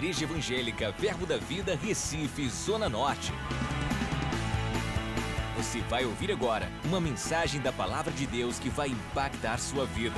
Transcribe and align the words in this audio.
Igreja 0.00 0.24
Evangélica 0.24 0.90
Verbo 0.92 1.26
da 1.26 1.36
Vida, 1.36 1.76
Recife, 1.76 2.48
Zona 2.48 2.88
Norte. 2.88 3.30
Você 5.58 5.82
vai 5.82 6.06
ouvir 6.06 6.32
agora 6.32 6.70
uma 6.86 6.98
mensagem 6.98 7.60
da 7.60 7.70
Palavra 7.70 8.10
de 8.10 8.26
Deus 8.26 8.58
que 8.58 8.70
vai 8.70 8.88
impactar 8.88 9.58
sua 9.58 9.84
vida. 9.84 10.16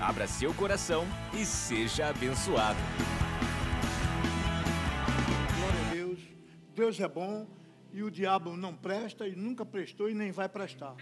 Abra 0.00 0.28
seu 0.28 0.54
coração 0.54 1.04
e 1.34 1.44
seja 1.44 2.06
abençoado. 2.06 2.78
Glória 5.58 5.80
a 5.80 5.92
Deus. 5.92 6.20
Deus 6.76 7.00
é 7.00 7.08
bom 7.08 7.48
e 7.92 8.04
o 8.04 8.12
diabo 8.12 8.56
não 8.56 8.76
presta 8.76 9.26
e 9.26 9.34
nunca 9.34 9.66
prestou 9.66 10.08
e 10.08 10.14
nem 10.14 10.30
vai 10.30 10.48
prestar. 10.48 10.94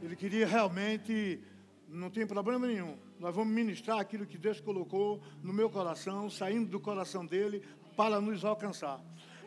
Ele 0.00 0.16
queria 0.16 0.46
realmente, 0.46 1.38
não 1.86 2.08
tem 2.08 2.26
problema 2.26 2.66
nenhum. 2.66 3.09
Nós 3.20 3.34
vamos 3.34 3.52
ministrar 3.52 3.98
aquilo 3.98 4.24
que 4.24 4.38
Deus 4.38 4.62
colocou 4.62 5.20
no 5.42 5.52
meu 5.52 5.68
coração, 5.68 6.30
saindo 6.30 6.70
do 6.70 6.80
coração 6.80 7.26
dele, 7.26 7.62
para 7.94 8.18
nos 8.18 8.46
alcançar. 8.46 8.98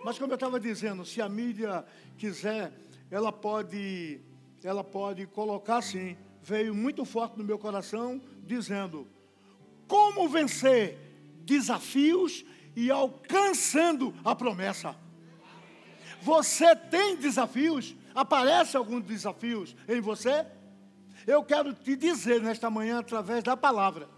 Mas 0.05 0.20
como 0.20 0.31
eu 0.31 0.36
estava 0.36 0.59
dizendo, 0.59 1.04
se 1.04 1.20
a 1.20 1.27
mídia 1.27 1.84
quiser, 2.16 2.72
ela 3.09 3.31
pode, 3.31 4.22
ela 4.64 4.84
pode 4.84 5.26
colocar 5.26 5.78
assim, 5.78 6.16
veio 6.40 6.76
muito 6.76 7.04
forte 7.04 7.36
no 7.36 7.44
meu 7.44 7.58
coração, 7.58 8.22
dizendo: 8.44 9.08
como 9.88 10.30
vencer 10.30 11.00
desafios 11.40 12.45
e 12.76 12.92
alcançando 12.92 14.14
a 14.23 14.36
promessa. 14.36 14.95
Você 16.22 16.76
tem 16.76 17.16
desafios? 17.16 17.95
Aparece 18.14 18.78
alguns 18.78 19.03
desafios 19.03 19.76
em 19.88 20.00
você? 20.00 20.45
Eu 21.26 21.44
quero 21.44 21.73
te 21.73 21.95
dizer 21.95 22.41
nesta 22.41 22.70
manhã, 22.70 23.00
através 23.00 23.44
da 23.44 23.55
palavra, 23.55 24.09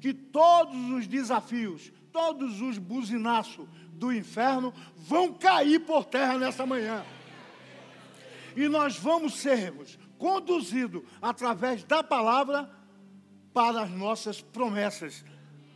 que 0.00 0.14
todos 0.14 0.90
os 0.90 1.06
desafios, 1.06 1.92
todos 2.12 2.60
os 2.60 2.78
buzinaços 2.78 3.66
do 3.90 4.12
inferno 4.12 4.72
vão 4.96 5.32
cair 5.32 5.80
por 5.80 6.04
terra 6.04 6.38
nesta 6.38 6.64
manhã. 6.64 7.04
E 8.54 8.68
nós 8.68 8.96
vamos 8.96 9.34
sermos 9.34 9.98
conduzidos 10.18 11.02
através 11.20 11.84
da 11.84 12.02
palavra 12.02 12.70
para 13.52 13.82
as 13.82 13.90
nossas 13.90 14.40
promessas, 14.40 15.24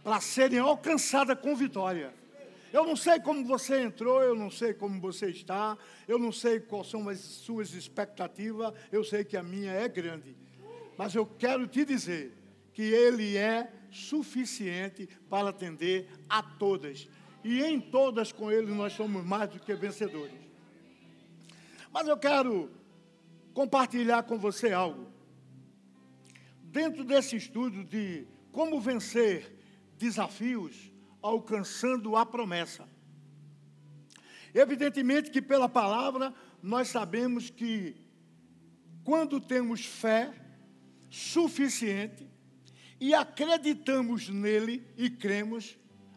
para 0.05 0.21
serem 0.21 0.59
alcançadas 0.59 1.39
com 1.41 1.55
vitória. 1.57 2.15
Eu 2.73 2.87
não 2.87 2.95
sei 2.95 3.19
como 3.19 3.45
você 3.45 3.83
entrou, 3.83 4.23
eu 4.23 4.35
não 4.35 4.51
sei 4.51 4.73
como 4.73 5.01
você 5.01 5.27
está, 5.31 5.77
eu 6.07 6.19
não 6.19 6.31
sei 6.31 6.61
quais 6.61 6.89
são 6.89 7.09
as 7.09 7.19
suas 7.19 7.75
expectativas, 7.75 8.73
eu 8.93 9.03
sei 9.03 9.25
que 9.25 9.37
a 9.37 9.43
minha 9.43 9.73
é 9.73 9.89
grande. 9.89 10.37
Mas 11.01 11.15
eu 11.15 11.25
quero 11.25 11.67
te 11.67 11.83
dizer 11.83 12.37
que 12.75 12.83
Ele 12.83 13.35
é 13.35 13.73
suficiente 13.91 15.09
para 15.31 15.49
atender 15.49 16.11
a 16.29 16.43
todas. 16.43 17.09
E 17.43 17.63
em 17.63 17.81
todas 17.81 18.33
com 18.33 18.53
Ele 18.53 18.71
nós 18.75 18.93
somos 18.93 19.25
mais 19.25 19.49
do 19.49 19.59
que 19.59 19.73
vencedores. 19.75 20.39
Mas 21.91 22.07
eu 22.07 22.19
quero 22.19 22.71
compartilhar 23.55 24.25
com 24.25 24.39
você 24.39 24.75
algo. 24.75 25.11
Dentro 26.65 27.03
desse 27.03 27.35
estudo 27.35 27.83
de 27.83 28.27
como 28.53 28.79
vencer 28.79 29.57
desafios, 29.97 30.93
alcançando 31.23 32.15
a 32.15 32.27
promessa. 32.27 32.87
Evidentemente 34.53 35.31
que 35.31 35.41
pela 35.41 35.67
palavra 35.67 36.35
nós 36.63 36.89
sabemos 36.89 37.49
que 37.49 37.97
quando 39.03 39.41
temos 39.41 39.87
fé 39.87 40.40
suficiente 41.11 42.31
e 43.01 43.13
acreditamos 43.13 44.29
nele 44.29 44.87
e 44.97 45.11
cremos, 45.11 45.77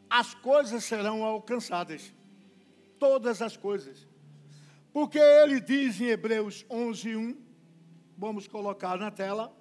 as 0.10 0.34
coisas 0.36 0.84
serão 0.84 1.24
alcançadas. 1.24 2.14
Todas 3.00 3.42
as 3.42 3.58
coisas. 3.58 4.08
Porque 4.94 5.18
ele 5.18 5.60
diz 5.60 6.00
em 6.00 6.06
Hebreus 6.06 6.66
11, 6.70 7.16
1, 7.16 7.38
vamos 8.18 8.48
colocar 8.48 8.98
na 8.98 9.10
tela. 9.10 9.52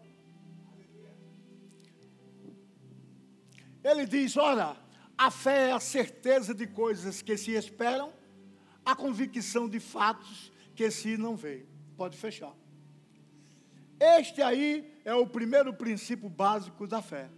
Ele 3.83 4.07
diz: 4.07 4.37
Ora, 4.37 4.77
a 5.17 5.31
fé 5.31 5.71
é 5.71 5.73
a 5.73 5.81
certeza 5.81 6.55
de 6.55 6.67
coisas 6.67 7.23
que 7.23 7.37
se 7.37 7.53
esperam, 7.53 8.13
a 8.85 8.95
convicção 8.95 9.69
de 9.69 9.81
fatos 9.81 10.53
que 10.75 10.91
se 10.91 11.17
não 11.17 11.35
veem. 11.35 11.67
Pode 11.97 12.17
fechar. 12.17 12.53
Este 14.19 14.43
aí 14.43 14.93
é 15.05 15.15
o 15.15 15.27
primeiro 15.27 15.73
princípio 15.73 16.29
básico 16.29 16.87
da 16.87 17.01
fé. 17.01 17.31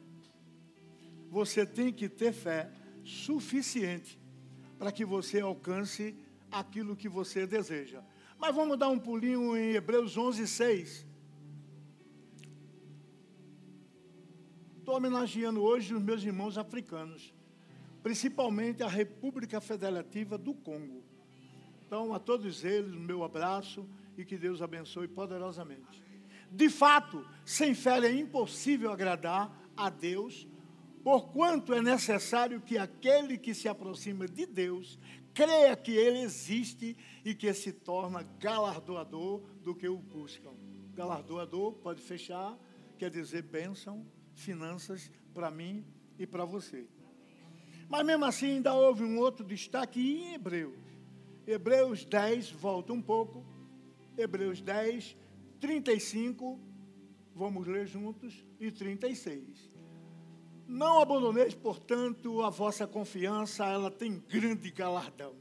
Você 1.31 1.67
tem 1.67 1.93
que 1.93 2.09
ter 2.09 2.33
fé 2.33 2.71
suficiente 3.05 4.19
para 4.79 4.91
que 4.91 5.05
você 5.05 5.41
alcance 5.41 6.17
aquilo 6.51 6.97
que 6.97 7.09
você 7.09 7.47
deseja. 7.47 8.03
Mas 8.39 8.55
vamos 8.55 8.79
dar 8.79 8.89
um 8.89 8.99
pulinho 8.99 9.57
em 9.57 9.73
Hebreus 9.73 10.17
11, 10.17 10.47
6. 10.47 11.07
Estou 14.79 14.97
homenageando 14.97 15.63
hoje 15.63 15.95
os 15.95 16.03
meus 16.03 16.23
irmãos 16.23 16.57
africanos 16.57 17.35
principalmente 18.05 18.83
a 18.83 18.87
República 18.87 19.63
Federativa 19.63 20.37
do 20.37 20.53
Congo. 20.53 21.03
Então, 21.87 22.13
a 22.13 22.19
todos 22.19 22.63
eles, 22.63 22.95
meu 22.95 23.25
abraço 23.25 23.89
e 24.19 24.27
que 24.27 24.37
Deus 24.37 24.61
abençoe 24.61 25.09
poderosamente. 25.09 26.03
De 26.55 26.69
fato, 26.69 27.27
sem 27.45 27.75
fé 27.75 27.99
é 27.99 28.15
impossível 28.15 28.93
agradar 28.93 29.53
a 29.77 29.91
Deus, 29.91 30.47
porquanto 31.03 31.75
é 31.75 31.83
necessário 31.83 32.61
que 32.61 32.79
aquele 32.79 33.37
que 33.37 33.53
se 33.53 33.69
aproxima 33.69 34.29
de 34.29 34.47
Deus 34.47 34.97
creia 35.35 35.77
que 35.77 35.91
Ele 35.91 36.21
existe 36.21 36.97
e 37.25 37.35
que 37.35 37.53
se 37.53 37.73
torna 37.73 38.23
galardoador 38.39 39.43
do 39.65 39.75
que 39.75 39.89
o 39.89 39.99
buscam. 39.99 40.53
Galardoador, 40.95 41.73
pode 41.73 42.01
fechar, 42.01 42.57
quer 42.97 43.11
dizer 43.11 43.43
bênção, 43.43 44.07
finanças 44.33 45.11
para 45.35 45.51
mim 45.51 45.85
e 46.17 46.25
para 46.25 46.45
você. 46.45 46.87
Mas 47.89 48.07
mesmo 48.07 48.25
assim 48.27 48.53
ainda 48.53 48.73
houve 48.73 49.03
um 49.03 49.19
outro 49.19 49.45
destaque 49.45 50.01
em 50.01 50.35
Hebreus. 50.35 50.79
Hebreus 51.45 52.05
10, 52.05 52.53
volta 52.53 52.93
um 52.93 53.03
pouco. 53.03 53.45
Hebreus 54.17 54.61
10, 54.61 55.17
35, 55.65 56.61
vamos 57.35 57.67
ler 57.67 57.87
juntos, 57.87 58.45
e 58.61 58.71
36. 58.71 59.75
Não 60.69 61.01
abandoneis, 61.01 61.55
portanto, 61.55 62.43
a 62.43 62.51
vossa 62.51 62.87
confiança, 62.87 63.65
ela 63.65 63.91
tem 63.91 64.23
grande 64.29 64.71
galardão. 64.71 65.35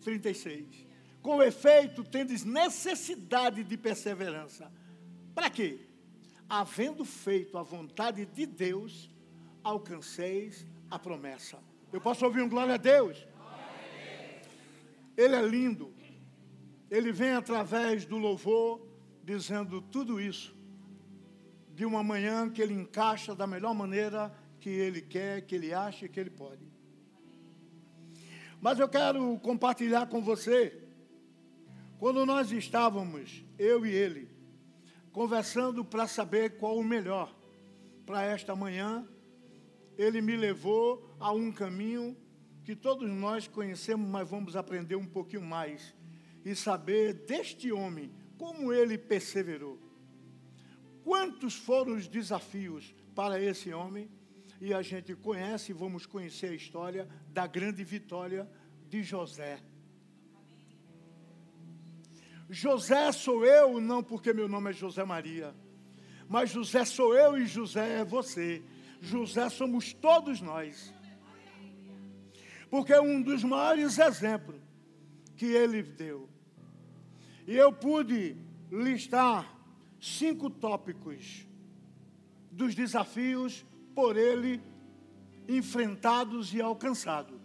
36. 0.00 0.66
Com 1.22 1.40
efeito, 1.40 2.02
tendes 2.02 2.44
necessidade 2.44 3.62
de 3.62 3.76
perseverança. 3.76 4.72
Para 5.32 5.48
quê? 5.48 5.86
Havendo 6.48 7.04
feito 7.04 7.56
a 7.56 7.62
vontade 7.62 8.26
de 8.26 8.44
Deus, 8.44 9.08
alcanceis 9.62 10.66
a 10.90 10.98
promessa. 10.98 11.60
Eu 11.92 12.00
posso 12.00 12.24
ouvir 12.24 12.42
um 12.42 12.48
glória 12.48 12.74
a 12.74 12.76
Deus? 12.76 13.24
Ele 15.16 15.36
é 15.36 15.42
lindo. 15.42 15.95
Ele 16.90 17.12
vem 17.12 17.32
através 17.32 18.04
do 18.04 18.16
louvor 18.16 18.80
dizendo 19.24 19.80
tudo 19.80 20.20
isso 20.20 20.54
de 21.74 21.84
uma 21.84 22.02
manhã 22.02 22.48
que 22.48 22.62
ele 22.62 22.72
encaixa 22.72 23.34
da 23.34 23.46
melhor 23.46 23.74
maneira 23.74 24.32
que 24.60 24.70
ele 24.70 25.02
quer, 25.02 25.42
que 25.42 25.54
ele 25.54 25.74
acha 25.74 26.08
que 26.08 26.18
ele 26.18 26.30
pode. 26.30 26.66
Mas 28.60 28.78
eu 28.78 28.88
quero 28.88 29.38
compartilhar 29.40 30.06
com 30.06 30.22
você 30.22 30.82
quando 31.98 32.24
nós 32.24 32.50
estávamos, 32.52 33.44
eu 33.58 33.84
e 33.84 33.90
ele, 33.90 34.30
conversando 35.12 35.84
para 35.84 36.06
saber 36.06 36.56
qual 36.56 36.78
o 36.78 36.84
melhor 36.84 37.34
para 38.04 38.22
esta 38.22 38.54
manhã 38.54 39.06
ele 39.98 40.20
me 40.20 40.36
levou 40.36 41.14
a 41.18 41.32
um 41.32 41.50
caminho 41.50 42.16
que 42.64 42.76
todos 42.76 43.08
nós 43.10 43.46
conhecemos, 43.48 44.08
mas 44.08 44.28
vamos 44.28 44.56
aprender 44.56 44.96
um 44.96 45.06
pouquinho 45.06 45.42
mais 45.42 45.94
e 46.46 46.54
saber 46.54 47.12
deste 47.12 47.72
homem 47.72 48.08
como 48.38 48.72
ele 48.72 48.96
perseverou. 48.96 49.80
Quantos 51.02 51.56
foram 51.56 51.96
os 51.96 52.06
desafios 52.06 52.94
para 53.16 53.42
esse 53.42 53.74
homem? 53.74 54.08
E 54.60 54.72
a 54.72 54.80
gente 54.80 55.12
conhece, 55.16 55.72
vamos 55.72 56.06
conhecer 56.06 56.50
a 56.50 56.54
história 56.54 57.08
da 57.32 57.48
grande 57.48 57.82
vitória 57.82 58.48
de 58.88 59.02
José. 59.02 59.60
José 62.48 63.10
sou 63.10 63.44
eu, 63.44 63.80
não 63.80 64.00
porque 64.00 64.32
meu 64.32 64.46
nome 64.46 64.70
é 64.70 64.72
José 64.72 65.02
Maria, 65.04 65.52
mas 66.28 66.50
José 66.50 66.84
sou 66.84 67.12
eu 67.12 67.36
e 67.36 67.44
José 67.44 68.02
é 68.02 68.04
você. 68.04 68.62
José 69.00 69.48
somos 69.48 69.92
todos 69.92 70.40
nós. 70.40 70.94
Porque 72.70 72.96
um 73.00 73.20
dos 73.20 73.42
maiores 73.42 73.98
exemplos 73.98 74.60
que 75.36 75.46
ele 75.46 75.82
deu. 75.82 76.35
E 77.46 77.56
eu 77.56 77.72
pude 77.72 78.36
listar 78.70 79.56
cinco 80.00 80.50
tópicos 80.50 81.46
dos 82.50 82.74
desafios 82.74 83.64
por 83.94 84.16
ele 84.16 84.60
enfrentados 85.48 86.52
e 86.52 86.60
alcançados. 86.60 87.40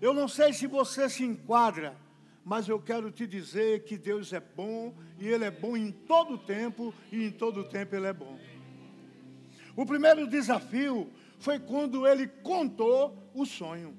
Eu 0.00 0.12
não 0.14 0.26
sei 0.26 0.52
se 0.52 0.66
você 0.66 1.08
se 1.08 1.24
enquadra, 1.24 1.96
mas 2.44 2.68
eu 2.68 2.80
quero 2.80 3.10
te 3.10 3.26
dizer 3.26 3.84
que 3.84 3.96
Deus 3.96 4.32
é 4.32 4.40
bom 4.40 4.94
e 5.18 5.26
Ele 5.26 5.44
é 5.44 5.50
bom 5.50 5.76
em 5.76 5.90
todo 5.90 6.36
tempo 6.36 6.92
e 7.10 7.24
em 7.24 7.30
todo 7.30 7.64
tempo 7.64 7.94
Ele 7.94 8.06
é 8.06 8.12
bom. 8.12 8.38
O 9.76 9.84
primeiro 9.84 10.26
desafio 10.26 11.10
foi 11.38 11.58
quando 11.58 12.06
ele 12.06 12.26
contou 12.26 13.30
o 13.34 13.44
sonho. 13.44 13.96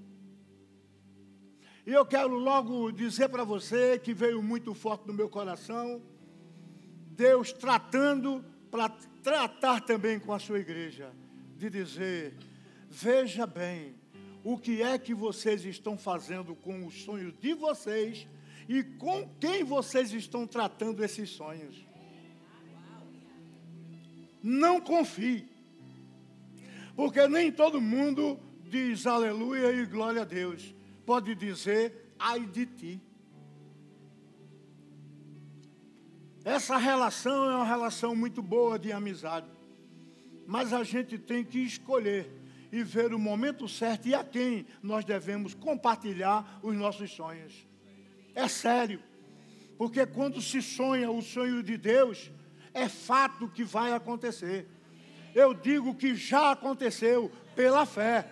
E 1.85 1.91
eu 1.93 2.03
quero 2.03 2.35
logo 2.35 2.91
dizer 2.91 3.29
para 3.29 3.43
você 3.43 3.99
que 3.99 4.11
veio 4.11 4.41
muito 4.41 4.73
forte 4.73 5.05
no 5.05 5.13
meu 5.13 5.29
coração, 5.29 6.01
Deus 7.11 7.53
tratando 7.53 8.43
para 8.71 8.89
tratar 9.21 9.81
também 9.81 10.19
com 10.19 10.33
a 10.33 10.39
sua 10.39 10.59
igreja, 10.59 11.13
de 11.55 11.69
dizer: 11.69 12.35
veja 12.89 13.45
bem, 13.45 13.93
o 14.43 14.57
que 14.57 14.81
é 14.81 14.97
que 14.97 15.13
vocês 15.13 15.63
estão 15.63 15.95
fazendo 15.95 16.55
com 16.55 16.87
os 16.87 17.03
sonhos 17.03 17.33
de 17.39 17.53
vocês 17.53 18.27
e 18.67 18.83
com 18.83 19.29
quem 19.39 19.63
vocês 19.63 20.11
estão 20.11 20.47
tratando 20.47 21.03
esses 21.03 21.29
sonhos. 21.29 21.85
Não 24.41 24.81
confie, 24.81 25.47
porque 26.95 27.27
nem 27.27 27.51
todo 27.51 27.79
mundo 27.79 28.39
diz 28.63 29.05
aleluia 29.05 29.71
e 29.71 29.85
glória 29.85 30.23
a 30.23 30.25
Deus 30.25 30.74
pode 31.05 31.35
dizer, 31.35 32.13
ai 32.19 32.45
de 32.45 32.65
ti. 32.65 33.01
Essa 36.43 36.77
relação 36.77 37.49
é 37.49 37.55
uma 37.55 37.65
relação 37.65 38.15
muito 38.15 38.41
boa 38.41 38.77
de 38.77 38.91
amizade. 38.91 39.47
Mas 40.45 40.73
a 40.73 40.83
gente 40.83 41.17
tem 41.17 41.43
que 41.43 41.59
escolher 41.59 42.31
e 42.71 42.83
ver 42.83 43.13
o 43.13 43.19
momento 43.19 43.67
certo 43.67 44.07
e 44.07 44.13
a 44.13 44.23
quem 44.23 44.65
nós 44.81 45.03
devemos 45.03 45.53
compartilhar 45.53 46.59
os 46.61 46.75
nossos 46.75 47.11
sonhos. 47.11 47.67
É 48.35 48.47
sério. 48.47 49.01
Porque 49.77 50.05
quando 50.05 50.41
se 50.41 50.61
sonha 50.61 51.09
o 51.09 51.21
sonho 51.21 51.63
de 51.63 51.77
Deus, 51.77 52.31
é 52.73 52.87
fato 52.87 53.47
que 53.47 53.63
vai 53.63 53.93
acontecer. 53.93 54.67
Eu 55.33 55.53
digo 55.53 55.95
que 55.95 56.15
já 56.15 56.51
aconteceu 56.51 57.31
pela 57.55 57.85
fé. 57.85 58.29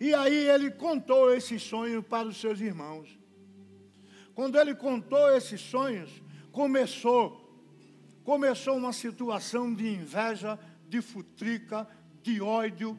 E 0.00 0.14
aí 0.14 0.48
ele 0.48 0.70
contou 0.70 1.32
esse 1.32 1.58
sonho 1.58 2.02
para 2.02 2.28
os 2.28 2.36
seus 2.38 2.60
irmãos. 2.60 3.18
Quando 4.34 4.58
ele 4.58 4.74
contou 4.74 5.30
esses 5.30 5.60
sonhos, 5.60 6.10
começou 6.52 7.46
começou 8.26 8.76
uma 8.76 8.92
situação 8.92 9.72
de 9.72 9.86
inveja, 9.86 10.58
de 10.88 11.00
futrica, 11.00 11.88
de 12.20 12.40
ódio, 12.40 12.98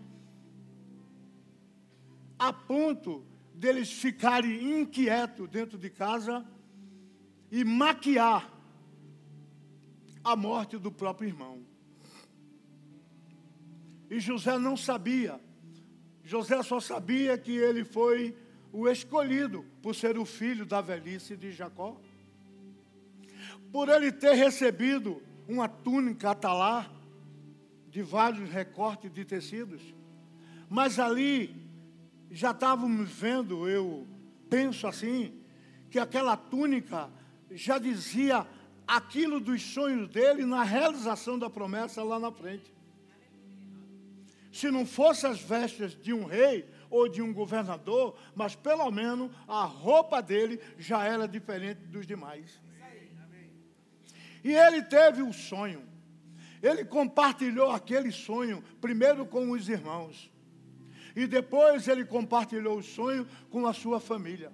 a 2.40 2.54
ponto 2.54 3.26
deles 3.54 3.92
ficarem 3.92 4.80
inquietos 4.80 5.50
dentro 5.50 5.78
de 5.78 5.90
casa 5.90 6.46
e 7.52 7.66
maquiar 7.66 8.50
a 10.24 10.34
morte 10.34 10.78
do 10.78 10.94
próprio 10.94 11.28
irmão. 11.28 11.62
E 14.10 14.22
José 14.22 14.58
não 14.58 14.78
sabia 14.78 15.42
José 16.28 16.62
só 16.62 16.82
sabia 16.82 17.38
que 17.38 17.56
ele 17.56 17.86
foi 17.86 18.36
o 18.74 18.90
escolhido 18.90 19.64
por 19.82 19.96
ser 19.96 20.18
o 20.18 20.26
filho 20.26 20.66
da 20.66 20.82
velhice 20.82 21.38
de 21.38 21.54
Jacó. 21.54 21.96
Por 23.72 23.88
ele 23.88 24.12
ter 24.12 24.34
recebido 24.34 25.22
uma 25.48 25.70
túnica 25.70 26.32
atalá 26.32 26.92
de 27.90 28.02
vários 28.02 28.50
recortes 28.50 29.10
de 29.10 29.24
tecidos. 29.24 29.82
Mas 30.70 31.00
ali 31.00 31.66
já 32.30 32.52
estávamos 32.52 33.10
vendo, 33.10 33.70
eu 33.70 34.06
penso 34.50 34.86
assim, 34.86 35.34
que 35.90 35.98
aquela 35.98 36.36
túnica 36.36 37.10
já 37.52 37.78
dizia 37.78 38.46
aquilo 38.86 39.40
dos 39.40 39.62
sonhos 39.62 40.10
dele 40.10 40.46
na 40.46 40.64
realização 40.64 41.40
da 41.40 41.50
promessa 41.50 42.04
lá 42.04 42.20
na 42.20 42.34
frente 42.34 42.76
se 44.52 44.72
não 44.72 44.86
fosse 44.86 45.26
as 45.26 45.40
vestes 45.40 45.96
de 45.96 46.14
um 46.14 46.26
rei 46.26 46.68
ou 46.90 47.08
de 47.08 47.22
um 47.22 47.34
governador, 47.34 48.18
mas 48.36 48.56
pelo 48.56 48.90
menos 48.92 49.32
a 49.48 49.64
roupa 49.64 50.22
dele 50.22 50.60
já 50.78 51.04
era 51.04 51.28
diferente 51.28 51.82
dos 51.88 52.06
demais. 52.06 52.60
E 54.44 54.54
ele 54.54 54.82
teve 54.82 55.22
o 55.22 55.28
um 55.28 55.34
sonho. 55.34 55.84
Ele 56.62 56.86
compartilhou 56.86 57.70
aquele 57.72 58.12
sonho 58.12 58.64
primeiro 58.80 59.26
com 59.26 59.52
os 59.52 59.68
irmãos. 59.70 60.32
E 61.16 61.28
depois 61.28 61.88
ele 61.88 62.06
compartilhou 62.06 62.78
o 62.78 62.84
sonho 62.84 63.28
com 63.50 63.66
a 63.66 63.74
sua 63.74 64.00
família. 64.00 64.52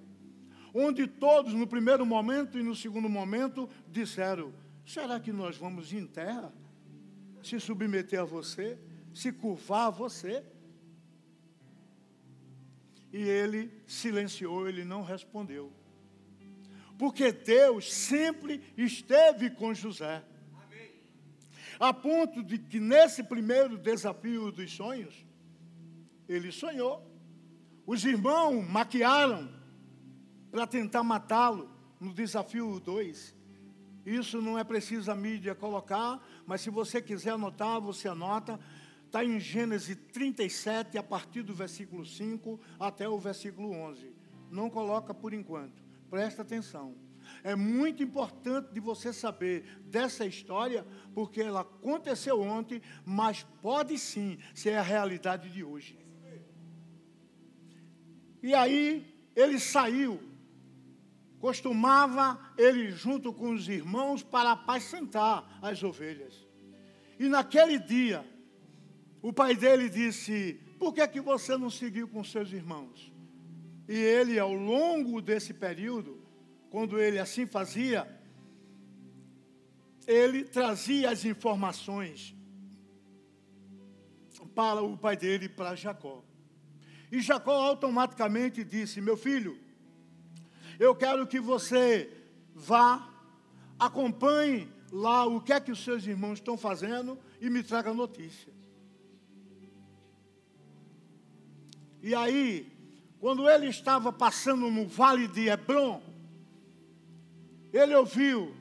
Onde 0.72 1.06
todos, 1.06 1.54
no 1.54 1.66
primeiro 1.66 2.04
momento 2.04 2.58
e 2.58 2.62
no 2.62 2.74
segundo 2.74 3.08
momento, 3.08 3.68
disseram: 3.86 4.52
será 4.84 5.20
que 5.20 5.32
nós 5.32 5.56
vamos 5.56 5.92
em 5.92 6.06
terra 6.06 6.52
se 7.42 7.60
submeter 7.60 8.20
a 8.20 8.24
você? 8.24 8.78
Se 9.14 9.32
curvar 9.32 9.86
a 9.86 9.90
você. 9.90 10.44
E 13.12 13.22
ele 13.22 13.70
silenciou, 13.86 14.68
ele 14.68 14.84
não 14.84 15.02
respondeu. 15.02 15.72
Porque 16.98 17.32
Deus 17.32 17.92
sempre 17.92 18.60
esteve 18.76 19.50
com 19.50 19.72
José. 19.72 20.24
A 21.78 21.92
ponto 21.92 22.42
de 22.42 22.58
que 22.58 22.78
nesse 22.78 23.22
primeiro 23.22 23.78
desafio 23.78 24.50
dos 24.50 24.72
sonhos, 24.72 25.24
ele 26.28 26.50
sonhou. 26.52 27.10
Os 27.86 28.04
irmãos 28.04 28.66
maquiaram 28.68 29.48
para 30.50 30.66
tentar 30.66 31.02
matá-lo 31.02 31.68
no 32.00 32.12
desafio 32.12 32.80
2. 32.80 33.34
Isso 34.06 34.40
não 34.40 34.58
é 34.58 34.64
preciso 34.64 35.10
a 35.10 35.16
mídia 35.16 35.54
colocar, 35.54 36.22
mas 36.46 36.60
se 36.60 36.70
você 36.70 37.00
quiser 37.00 37.30
anotar, 37.30 37.80
você 37.80 38.06
anota. 38.08 38.60
Está 39.14 39.24
em 39.24 39.38
Gênesis 39.38 39.96
37, 40.12 40.98
a 40.98 41.02
partir 41.04 41.42
do 41.42 41.54
versículo 41.54 42.04
5 42.04 42.58
até 42.80 43.08
o 43.08 43.16
versículo 43.16 43.70
11. 43.70 44.12
Não 44.50 44.68
coloca 44.68 45.14
por 45.14 45.32
enquanto. 45.32 45.84
Presta 46.10 46.42
atenção. 46.42 46.96
É 47.44 47.54
muito 47.54 48.02
importante 48.02 48.72
de 48.74 48.80
você 48.80 49.12
saber 49.12 49.78
dessa 49.84 50.26
história, 50.26 50.84
porque 51.14 51.40
ela 51.40 51.60
aconteceu 51.60 52.40
ontem, 52.40 52.82
mas 53.04 53.44
pode 53.62 53.96
sim 53.98 54.36
ser 54.52 54.74
a 54.74 54.82
realidade 54.82 55.48
de 55.48 55.62
hoje. 55.62 55.96
E 58.42 58.52
aí 58.52 59.14
ele 59.36 59.60
saiu. 59.60 60.20
Costumava 61.38 62.52
ele 62.58 62.90
junto 62.90 63.32
com 63.32 63.54
os 63.54 63.68
irmãos 63.68 64.24
para 64.24 64.50
apacentar 64.50 65.60
as 65.62 65.84
ovelhas. 65.84 66.44
E 67.16 67.28
naquele 67.28 67.78
dia, 67.78 68.33
o 69.24 69.32
pai 69.32 69.56
dele 69.56 69.88
disse: 69.88 70.60
Por 70.78 70.92
que, 70.92 71.00
é 71.00 71.08
que 71.08 71.18
você 71.18 71.56
não 71.56 71.70
seguiu 71.70 72.06
com 72.06 72.22
seus 72.22 72.52
irmãos? 72.52 73.10
E 73.88 73.94
ele, 73.94 74.38
ao 74.38 74.52
longo 74.52 75.22
desse 75.22 75.54
período, 75.54 76.22
quando 76.68 77.00
ele 77.00 77.18
assim 77.18 77.46
fazia, 77.46 78.06
ele 80.06 80.44
trazia 80.44 81.10
as 81.10 81.24
informações 81.24 82.36
para 84.54 84.82
o 84.82 84.94
pai 84.94 85.16
dele, 85.16 85.48
para 85.48 85.74
Jacó. 85.74 86.22
E 87.10 87.18
Jacó 87.22 87.54
automaticamente 87.54 88.62
disse: 88.62 89.00
Meu 89.00 89.16
filho, 89.16 89.58
eu 90.78 90.94
quero 90.94 91.26
que 91.26 91.40
você 91.40 92.12
vá, 92.54 93.08
acompanhe 93.78 94.70
lá 94.92 95.24
o 95.24 95.40
que 95.40 95.54
é 95.54 95.58
que 95.58 95.72
os 95.72 95.82
seus 95.82 96.06
irmãos 96.06 96.34
estão 96.34 96.58
fazendo 96.58 97.18
e 97.40 97.48
me 97.48 97.62
traga 97.62 97.94
notícia. 97.94 98.53
E 102.06 102.14
aí, 102.14 102.70
quando 103.18 103.48
ele 103.48 103.66
estava 103.66 104.12
passando 104.12 104.70
no 104.70 104.86
vale 104.86 105.26
de 105.26 105.48
Hebron, 105.48 106.02
ele 107.72 107.94
ouviu 107.94 108.54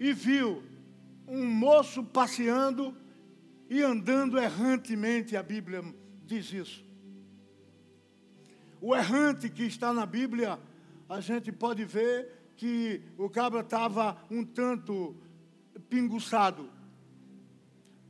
e 0.00 0.14
viu 0.14 0.62
um 1.28 1.44
moço 1.44 2.02
passeando 2.02 2.96
e 3.68 3.82
andando 3.82 4.38
errantemente, 4.38 5.36
a 5.36 5.42
Bíblia 5.42 5.84
diz 6.24 6.50
isso. 6.50 6.82
O 8.80 8.96
errante 8.96 9.50
que 9.50 9.64
está 9.64 9.92
na 9.92 10.06
Bíblia, 10.06 10.58
a 11.10 11.20
gente 11.20 11.52
pode 11.52 11.84
ver 11.84 12.54
que 12.56 13.02
o 13.18 13.28
cabra 13.28 13.60
estava 13.60 14.16
um 14.30 14.42
tanto 14.42 15.14
pinguçado. 15.90 16.70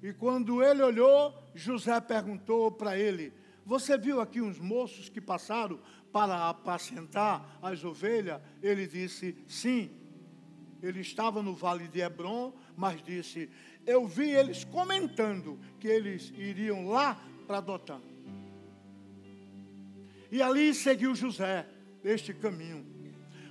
E 0.01 0.13
quando 0.13 0.63
ele 0.63 0.85
olhou, 0.85 1.35
José 1.53 2.01
perguntou 2.01 2.71
para 2.71 2.97
ele: 2.97 3.42
você 3.65 3.97
viu 3.97 4.21
aqui 4.21 4.41
uns 4.41 4.59
moços 4.59 5.09
que 5.09 5.21
passaram 5.21 5.79
para 6.13 6.49
apacentar 6.49 7.59
as 7.63 7.85
ovelhas? 7.85 8.41
Ele 8.63 8.87
disse: 8.87 9.37
Sim. 9.47 9.91
Ele 10.83 11.01
estava 11.01 11.43
no 11.43 11.55
vale 11.55 11.87
de 11.87 12.01
Hebron, 12.01 12.53
mas 12.77 13.01
disse: 13.03 13.49
Eu 13.87 14.07
vi 14.07 14.31
eles 14.31 14.65
comentando 14.65 15.59
que 15.79 15.87
eles 15.87 16.33
iriam 16.37 16.89
lá 16.89 17.23
para 17.47 17.61
Dotã. 17.61 18.01
E 20.31 20.43
ali 20.43 20.75
seguiu 20.75 21.15
José 21.15 21.69
este 22.03 22.35
caminho. 22.35 22.85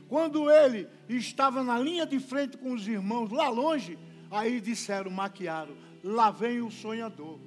Quando 0.09 0.51
ele 0.51 0.89
estava 1.07 1.63
na 1.63 1.79
linha 1.79 2.05
de 2.05 2.19
frente 2.19 2.57
com 2.57 2.73
os 2.73 2.85
irmãos 2.85 3.31
lá 3.31 3.47
longe, 3.47 3.97
aí 4.29 4.59
disseram, 4.59 5.09
maquiaram: 5.09 5.73
Lá 6.03 6.31
vem 6.31 6.61
o 6.61 6.69
sonhador. 6.69 7.39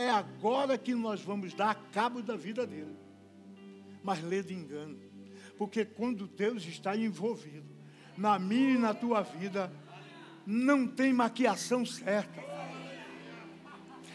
É 0.00 0.08
agora 0.08 0.78
que 0.78 0.94
nós 0.94 1.20
vamos 1.20 1.52
dar 1.52 1.74
cabo 1.92 2.22
da 2.22 2.34
vida 2.34 2.66
dele. 2.66 2.96
Mas 4.02 4.22
lê 4.22 4.42
de 4.42 4.54
engano. 4.54 4.98
Porque 5.58 5.84
quando 5.84 6.26
Deus 6.26 6.64
está 6.64 6.96
envolvido 6.96 7.68
na 8.16 8.38
minha 8.38 8.70
e 8.70 8.78
na 8.78 8.94
tua 8.94 9.20
vida, 9.20 9.70
não 10.46 10.86
tem 10.86 11.12
maquiação 11.12 11.84
certa. 11.84 12.42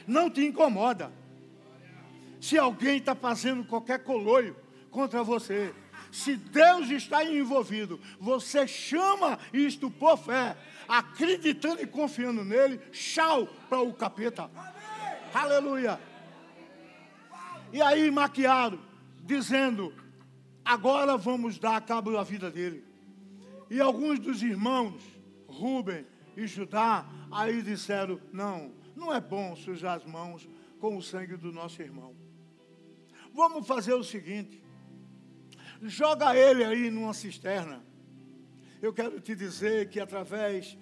Não 0.08 0.28
te 0.28 0.44
incomoda. 0.44 1.12
Se 2.42 2.58
alguém 2.58 2.98
está 2.98 3.14
fazendo 3.14 3.64
qualquer 3.64 4.00
coloio 4.04 4.56
contra 4.90 5.22
você, 5.22 5.72
se 6.12 6.36
Deus 6.36 6.90
está 6.90 7.24
envolvido, 7.24 8.00
você 8.20 8.68
chama 8.68 9.38
isto 9.54 9.92
por 9.92 10.18
fé, 10.18 10.58
acreditando 10.88 11.84
e 11.84 11.86
confiando 11.86 12.44
nele, 12.44 12.80
tchau 12.92 13.46
para 13.70 13.82
o 13.82 13.94
capeta. 13.94 14.50
Aleluia. 15.36 16.00
E 17.74 17.82
aí 17.82 18.10
maquiaram, 18.10 18.80
dizendo: 19.22 19.94
agora 20.64 21.18
vamos 21.18 21.60
dar 21.60 21.82
cabo 21.82 22.14
da 22.14 22.24
vida 22.24 22.50
dele. 22.50 22.86
E 23.70 23.82
alguns 23.82 24.18
dos 24.18 24.42
irmãos, 24.42 25.04
Rubem 25.46 26.06
e 26.38 26.48
Judá, 26.48 27.06
aí 27.30 27.62
disseram: 27.62 28.18
não, 28.32 28.72
não 28.96 29.14
é 29.14 29.20
bom 29.20 29.58
sujar 29.58 29.98
as 29.98 30.06
mãos 30.06 30.48
com 30.80 30.96
o 30.96 31.02
sangue 31.02 31.36
do 31.36 31.52
nosso 31.52 31.82
irmão. 31.82 32.16
Vamos 33.34 33.68
fazer 33.68 33.94
o 33.94 34.06
seguinte: 34.06 34.64
joga 35.82 36.34
ele 36.34 36.64
aí 36.64 36.90
numa 36.90 37.14
cisterna. 37.14 37.84
Eu 38.82 38.94
quero 38.94 39.20
te 39.20 39.36
dizer 39.36 39.90
que 39.90 40.00
através 40.00 40.78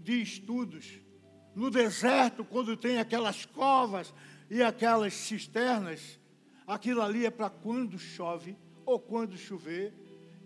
de 0.00 0.20
estudos, 0.20 1.03
no 1.54 1.70
deserto, 1.70 2.44
quando 2.44 2.76
tem 2.76 2.98
aquelas 2.98 3.44
covas 3.44 4.12
e 4.50 4.62
aquelas 4.62 5.14
cisternas, 5.14 6.18
aquilo 6.66 7.00
ali 7.00 7.24
é 7.26 7.30
para 7.30 7.48
quando 7.48 7.98
chove 7.98 8.56
ou 8.84 8.98
quando 8.98 9.36
chover, 9.36 9.92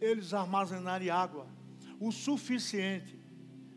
eles 0.00 0.32
armazenarem 0.32 1.10
água, 1.10 1.46
o 1.98 2.12
suficiente 2.12 3.18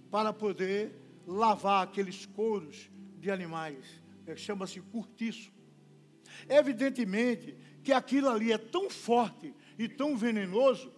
para 0.09 0.33
poder 0.33 0.91
lavar 1.25 1.83
aqueles 1.83 2.25
couros 2.25 2.89
de 3.19 3.31
animais. 3.31 4.01
É, 4.27 4.35
Chama-se 4.35 4.79
cortiço. 4.81 5.51
Evidentemente 6.47 7.55
que 7.83 7.91
aquilo 7.91 8.29
ali 8.29 8.51
é 8.51 8.57
tão 8.57 8.89
forte 8.89 9.53
e 9.77 9.87
tão 9.87 10.15
venenoso 10.15 10.91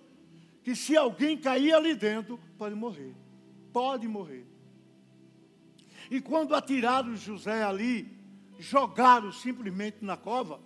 que 0.63 0.75
se 0.75 0.97
alguém 0.97 1.37
cair 1.37 1.73
ali 1.73 1.95
dentro, 1.95 2.39
pode 2.57 2.75
morrer. 2.75 3.13
Pode 3.71 4.07
morrer. 4.07 4.52
E 6.09 6.21
quando 6.21 6.55
atiraram 6.55 7.15
José 7.15 7.63
ali, 7.63 8.17
jogaram 8.59 9.31
simplesmente 9.31 9.97
na 10.01 10.17
cova, 10.17 10.59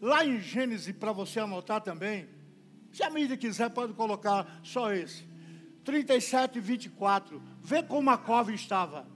lá 0.00 0.24
em 0.24 0.40
Gênesis, 0.40 0.94
para 0.94 1.12
você 1.12 1.40
anotar 1.40 1.80
também, 1.80 2.28
se 2.92 3.02
a 3.02 3.10
mídia 3.10 3.36
quiser, 3.36 3.70
pode 3.70 3.92
colocar 3.92 4.60
só 4.62 4.92
esse. 4.92 5.26
37, 5.84 6.60
24. 6.60 7.42
Vê 7.62 7.82
como 7.82 8.10
a 8.10 8.18
cova 8.18 8.52
estava. 8.52 9.06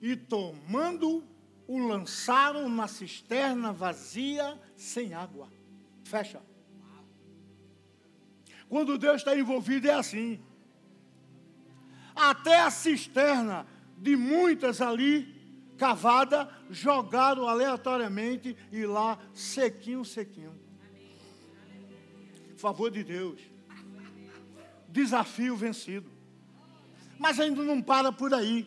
E 0.00 0.14
tomando 0.14 1.24
o 1.66 1.78
lançaram 1.78 2.68
na 2.68 2.86
cisterna 2.86 3.72
vazia, 3.72 4.60
sem 4.76 5.14
água. 5.14 5.48
Fecha. 6.04 6.40
Quando 8.68 8.98
Deus 8.98 9.16
está 9.16 9.36
envolvido, 9.36 9.88
é 9.88 9.94
assim. 9.94 10.40
Até 12.16 12.62
a 12.62 12.70
cisterna 12.70 13.66
de 13.98 14.16
muitas 14.16 14.80
ali, 14.80 15.72
cavada, 15.76 16.48
jogaram 16.70 17.46
aleatoriamente 17.46 18.56
e 18.72 18.86
lá, 18.86 19.18
sequinho, 19.34 20.02
sequinho. 20.02 20.58
Favor 22.56 22.90
de 22.90 23.04
Deus. 23.04 23.38
Desafio 24.88 25.54
vencido. 25.54 26.10
Mas 27.18 27.38
ainda 27.38 27.62
não 27.62 27.82
para 27.82 28.10
por 28.10 28.32
aí. 28.32 28.66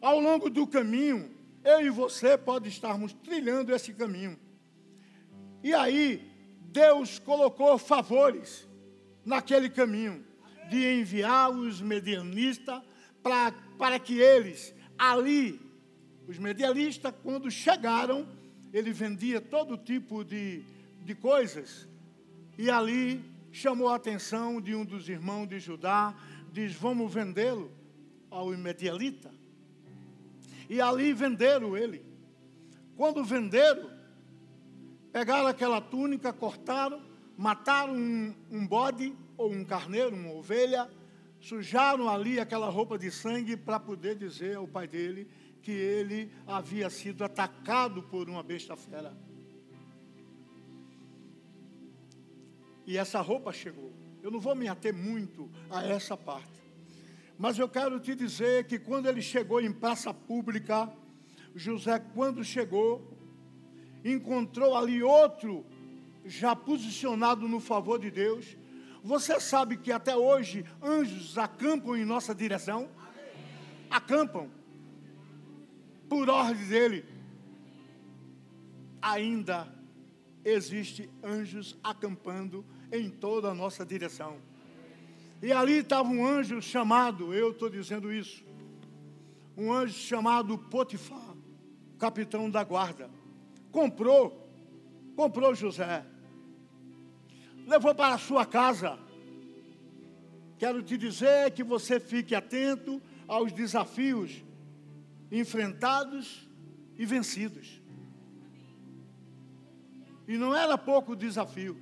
Ao 0.00 0.18
longo 0.18 0.48
do 0.48 0.66
caminho, 0.66 1.30
eu 1.62 1.82
e 1.82 1.90
você 1.90 2.38
pode 2.38 2.70
estarmos 2.70 3.12
trilhando 3.12 3.74
esse 3.74 3.92
caminho. 3.92 4.38
E 5.62 5.74
aí, 5.74 6.32
Deus 6.60 7.18
colocou 7.18 7.76
favores 7.76 8.66
naquele 9.24 9.68
caminho 9.68 10.24
de 10.68 11.00
enviar 11.00 11.50
os 11.50 11.80
medianistas 11.80 12.82
para, 13.22 13.98
que 13.98 14.18
eles, 14.18 14.74
ali, 14.98 15.60
os 16.26 16.38
medialistas, 16.38 17.12
quando 17.22 17.50
chegaram, 17.50 18.26
ele 18.72 18.92
vendia 18.92 19.40
todo 19.40 19.76
tipo 19.76 20.24
de, 20.24 20.62
de 21.04 21.14
coisas, 21.14 21.88
e 22.56 22.70
ali 22.70 23.24
chamou 23.52 23.88
a 23.88 23.96
atenção 23.96 24.60
de 24.60 24.74
um 24.74 24.84
dos 24.84 25.08
irmãos 25.08 25.46
de 25.46 25.58
Judá, 25.58 26.14
diz: 26.52 26.74
Vamos 26.74 27.12
vendê-lo 27.12 27.70
ao 28.30 28.48
medialita. 28.48 29.32
E 30.68 30.80
ali 30.80 31.12
venderam 31.12 31.76
ele. 31.76 32.04
Quando 32.96 33.24
venderam, 33.24 33.90
pegaram 35.12 35.46
aquela 35.46 35.80
túnica, 35.80 36.32
cortaram, 36.32 37.00
mataram 37.36 37.94
um, 37.94 38.34
um 38.50 38.66
bode 38.66 39.14
ou 39.38 39.50
um 39.50 39.64
carneiro, 39.64 40.14
uma 40.14 40.32
ovelha, 40.32 40.90
sujaram 41.40 42.08
ali 42.08 42.38
aquela 42.38 42.68
roupa 42.68 42.98
de 42.98 43.10
sangue 43.10 43.56
para 43.56 43.80
poder 43.80 44.16
dizer 44.16 44.56
ao 44.56 44.68
pai 44.68 44.86
dele 44.86 45.28
que 45.62 45.70
ele 45.70 46.30
havia 46.46 46.90
sido 46.90 47.24
atacado 47.24 48.02
por 48.02 48.28
uma 48.28 48.42
besta 48.42 48.76
fera. 48.76 49.16
E 52.86 52.96
essa 52.96 53.20
roupa 53.20 53.52
chegou. 53.52 53.92
Eu 54.22 54.30
não 54.30 54.40
vou 54.40 54.54
me 54.54 54.66
ater 54.66 54.94
muito 54.94 55.48
a 55.70 55.86
essa 55.86 56.16
parte. 56.16 56.58
Mas 57.38 57.58
eu 57.58 57.68
quero 57.68 58.00
te 58.00 58.14
dizer 58.14 58.66
que 58.66 58.78
quando 58.78 59.06
ele 59.06 59.22
chegou 59.22 59.60
em 59.60 59.70
praça 59.70 60.12
pública, 60.12 60.92
José, 61.54 61.98
quando 62.14 62.42
chegou, 62.42 63.16
encontrou 64.04 64.76
ali 64.76 65.02
outro 65.02 65.64
já 66.24 66.56
posicionado 66.56 67.48
no 67.48 67.60
favor 67.60 67.98
de 67.98 68.10
Deus. 68.10 68.56
Você 69.08 69.40
sabe 69.40 69.78
que 69.78 69.90
até 69.90 70.14
hoje 70.14 70.66
anjos 70.82 71.38
acampam 71.38 71.96
em 71.96 72.04
nossa 72.04 72.34
direção? 72.34 72.90
Acampam. 73.88 74.50
Por 76.10 76.28
ordem 76.28 76.66
dele. 76.66 77.06
Ainda 79.00 79.66
existe 80.44 81.08
anjos 81.24 81.74
acampando 81.82 82.62
em 82.92 83.08
toda 83.08 83.48
a 83.48 83.54
nossa 83.54 83.82
direção. 83.82 84.36
E 85.40 85.52
ali 85.52 85.78
estava 85.78 86.06
um 86.06 86.26
anjo 86.26 86.60
chamado, 86.60 87.32
eu 87.32 87.52
estou 87.52 87.70
dizendo 87.70 88.12
isso, 88.12 88.44
um 89.56 89.72
anjo 89.72 89.94
chamado 89.94 90.58
Potifar, 90.58 91.34
capitão 91.98 92.50
da 92.50 92.62
guarda. 92.62 93.08
Comprou, 93.72 94.46
comprou 95.16 95.54
José, 95.54 96.04
levou 97.68 97.94
para 97.94 98.14
a 98.14 98.18
sua 98.18 98.46
casa. 98.46 98.98
Quero 100.58 100.82
te 100.82 100.96
dizer 100.96 101.50
que 101.52 101.62
você 101.62 102.00
fique 102.00 102.34
atento 102.34 103.00
aos 103.28 103.52
desafios 103.52 104.42
enfrentados 105.30 106.48
e 106.96 107.04
vencidos. 107.04 107.80
E 110.26 110.38
não 110.38 110.56
era 110.56 110.78
pouco 110.78 111.14
desafio 111.14 111.76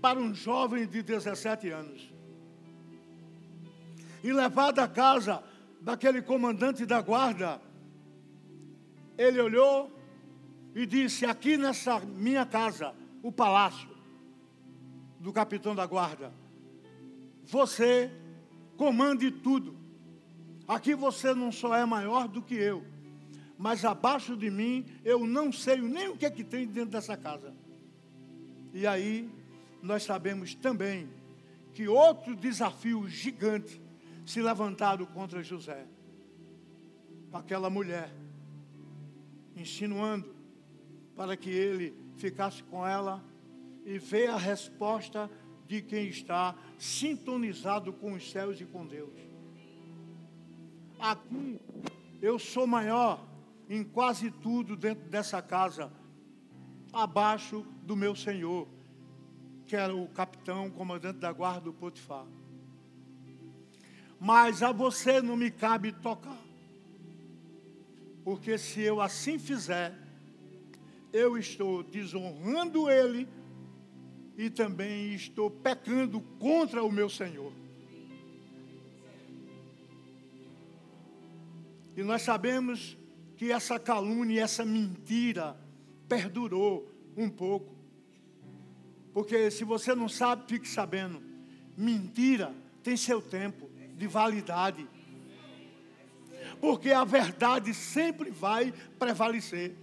para 0.00 0.18
um 0.18 0.32
jovem 0.32 0.86
de 0.86 1.02
17 1.02 1.68
anos. 1.68 2.08
E 4.22 4.32
levado 4.32 4.78
à 4.78 4.86
casa 4.86 5.42
daquele 5.80 6.22
comandante 6.22 6.86
da 6.86 7.00
guarda, 7.00 7.60
ele 9.18 9.40
olhou 9.40 9.90
e 10.74 10.86
disse: 10.86 11.26
Aqui 11.26 11.56
nessa 11.56 11.98
minha 12.00 12.46
casa, 12.46 12.94
o 13.22 13.32
palácio 13.32 13.99
do 15.20 15.32
capitão 15.32 15.74
da 15.74 15.86
guarda, 15.86 16.32
você 17.44 18.10
comande 18.76 19.30
tudo. 19.30 19.76
Aqui 20.66 20.94
você 20.94 21.34
não 21.34 21.52
só 21.52 21.76
é 21.76 21.84
maior 21.84 22.26
do 22.26 22.40
que 22.40 22.54
eu, 22.54 22.84
mas 23.58 23.84
abaixo 23.84 24.34
de 24.34 24.50
mim 24.50 24.86
eu 25.04 25.26
não 25.26 25.52
sei 25.52 25.76
nem 25.76 26.08
o 26.08 26.16
que 26.16 26.24
é 26.24 26.30
que 26.30 26.42
tem 26.42 26.66
dentro 26.66 26.92
dessa 26.92 27.16
casa. 27.16 27.54
E 28.72 28.86
aí 28.86 29.30
nós 29.82 30.04
sabemos 30.04 30.54
também 30.54 31.10
que 31.74 31.86
outro 31.86 32.34
desafio 32.34 33.06
gigante 33.08 33.80
se 34.24 34.40
levantaram 34.40 35.04
contra 35.04 35.42
José, 35.42 35.86
aquela 37.32 37.68
mulher, 37.68 38.10
insinuando 39.56 40.34
para 41.14 41.36
que 41.36 41.50
ele 41.50 41.94
ficasse 42.16 42.62
com 42.62 42.86
ela 42.86 43.22
e 43.84 43.98
ver 43.98 44.28
a 44.28 44.36
resposta 44.36 45.30
de 45.66 45.80
quem 45.80 46.08
está 46.08 46.54
sintonizado 46.78 47.92
com 47.92 48.12
os 48.14 48.30
céus 48.30 48.60
e 48.60 48.64
com 48.64 48.86
Deus. 48.86 49.14
Aqui 50.98 51.60
eu 52.20 52.38
sou 52.38 52.66
maior 52.66 53.26
em 53.68 53.84
quase 53.84 54.30
tudo 54.30 54.76
dentro 54.76 55.08
dessa 55.08 55.40
casa, 55.40 55.92
abaixo 56.92 57.64
do 57.84 57.94
meu 57.94 58.16
senhor, 58.16 58.66
que 59.66 59.76
era 59.76 59.94
o 59.94 60.08
capitão, 60.08 60.68
comandante 60.68 61.20
da 61.20 61.32
guarda 61.32 61.60
do 61.60 61.72
Potifar. 61.72 62.26
Mas 64.18 64.62
a 64.62 64.72
você 64.72 65.22
não 65.22 65.36
me 65.36 65.50
cabe 65.50 65.92
tocar. 65.92 66.36
Porque 68.24 68.58
se 68.58 68.80
eu 68.80 69.00
assim 69.00 69.38
fizer, 69.38 69.96
eu 71.12 71.38
estou 71.38 71.82
desonrando 71.82 72.90
ele 72.90 73.28
e 74.40 74.48
também 74.48 75.12
estou 75.12 75.50
pecando 75.50 76.18
contra 76.38 76.82
o 76.82 76.90
meu 76.90 77.10
Senhor. 77.10 77.52
E 81.94 82.02
nós 82.02 82.22
sabemos 82.22 82.96
que 83.36 83.52
essa 83.52 83.78
calúnia, 83.78 84.42
essa 84.42 84.64
mentira 84.64 85.60
perdurou 86.08 86.90
um 87.14 87.28
pouco. 87.28 87.76
Porque 89.12 89.50
se 89.50 89.62
você 89.62 89.94
não 89.94 90.08
sabe, 90.08 90.44
fique 90.48 90.66
sabendo. 90.66 91.22
Mentira 91.76 92.54
tem 92.82 92.96
seu 92.96 93.20
tempo 93.20 93.70
de 93.94 94.06
validade. 94.06 94.88
Porque 96.62 96.92
a 96.92 97.04
verdade 97.04 97.74
sempre 97.74 98.30
vai 98.30 98.72
prevalecer. 98.98 99.74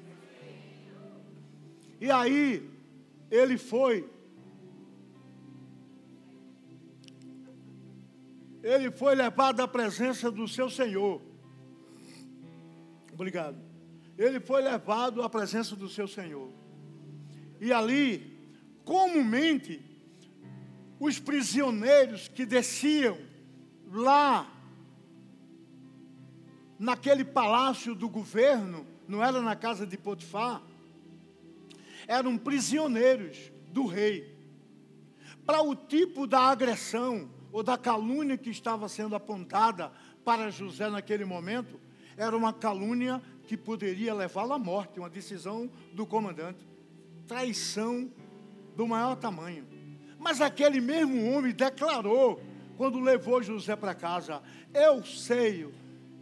E 2.02 2.10
aí, 2.10 2.68
ele 3.30 3.60
foi. 3.60 4.17
Ele 8.68 8.92
foi 8.92 9.16
levado 9.16 9.62
à 9.62 9.68
presença 9.68 10.30
do 10.30 10.46
seu 10.46 10.70
Senhor. 10.70 11.22
Obrigado. 13.14 13.58
Ele 14.18 14.42
foi 14.42 14.62
levado 14.62 15.24
à 15.24 15.30
presença 15.30 15.74
do 15.74 15.88
seu 15.88 16.06
Senhor. 16.06 16.52
E 17.62 17.72
ali, 17.72 18.38
comumente, 18.84 19.82
os 21.00 21.18
prisioneiros 21.18 22.28
que 22.28 22.46
desciam 22.46 23.18
lá, 23.90 24.52
naquele 26.78 27.24
palácio 27.24 27.96
do 27.96 28.10
governo, 28.10 28.86
não 29.08 29.24
era 29.24 29.42
na 29.42 29.56
casa 29.56 29.88
de 29.88 29.98
Potifar, 29.98 30.62
eram 32.06 32.38
prisioneiros 32.38 33.50
do 33.72 33.86
rei. 33.86 34.38
Para 35.46 35.62
o 35.62 35.74
tipo 35.74 36.28
da 36.28 36.42
agressão 36.42 37.37
ou 37.52 37.64
da 37.64 37.78
calúnia 37.78 38.38
que 38.38 38.50
estava 38.50 38.88
sendo 38.90 39.16
apontada 39.16 39.92
para 40.24 40.50
José 40.52 40.90
naquele 40.90 41.26
momento, 41.26 41.80
era 42.18 42.36
uma 42.36 42.52
calúnia 42.52 43.22
que 43.48 43.56
poderia 43.56 44.14
levá-lo 44.14 44.54
à 44.54 44.60
morte, 44.60 45.00
uma 45.00 45.10
decisão 45.10 45.70
do 45.94 46.06
comandante. 46.06 46.68
Traição 47.28 48.12
do 48.76 48.88
maior 48.88 49.16
tamanho. 49.16 49.66
Mas 50.20 50.42
aquele 50.42 50.82
mesmo 50.82 51.32
homem 51.32 51.54
declarou, 51.54 52.42
quando 52.76 53.00
levou 53.00 53.42
José 53.42 53.76
para 53.76 53.96
casa: 53.96 54.42
Eu 54.74 55.04
sei 55.06 55.68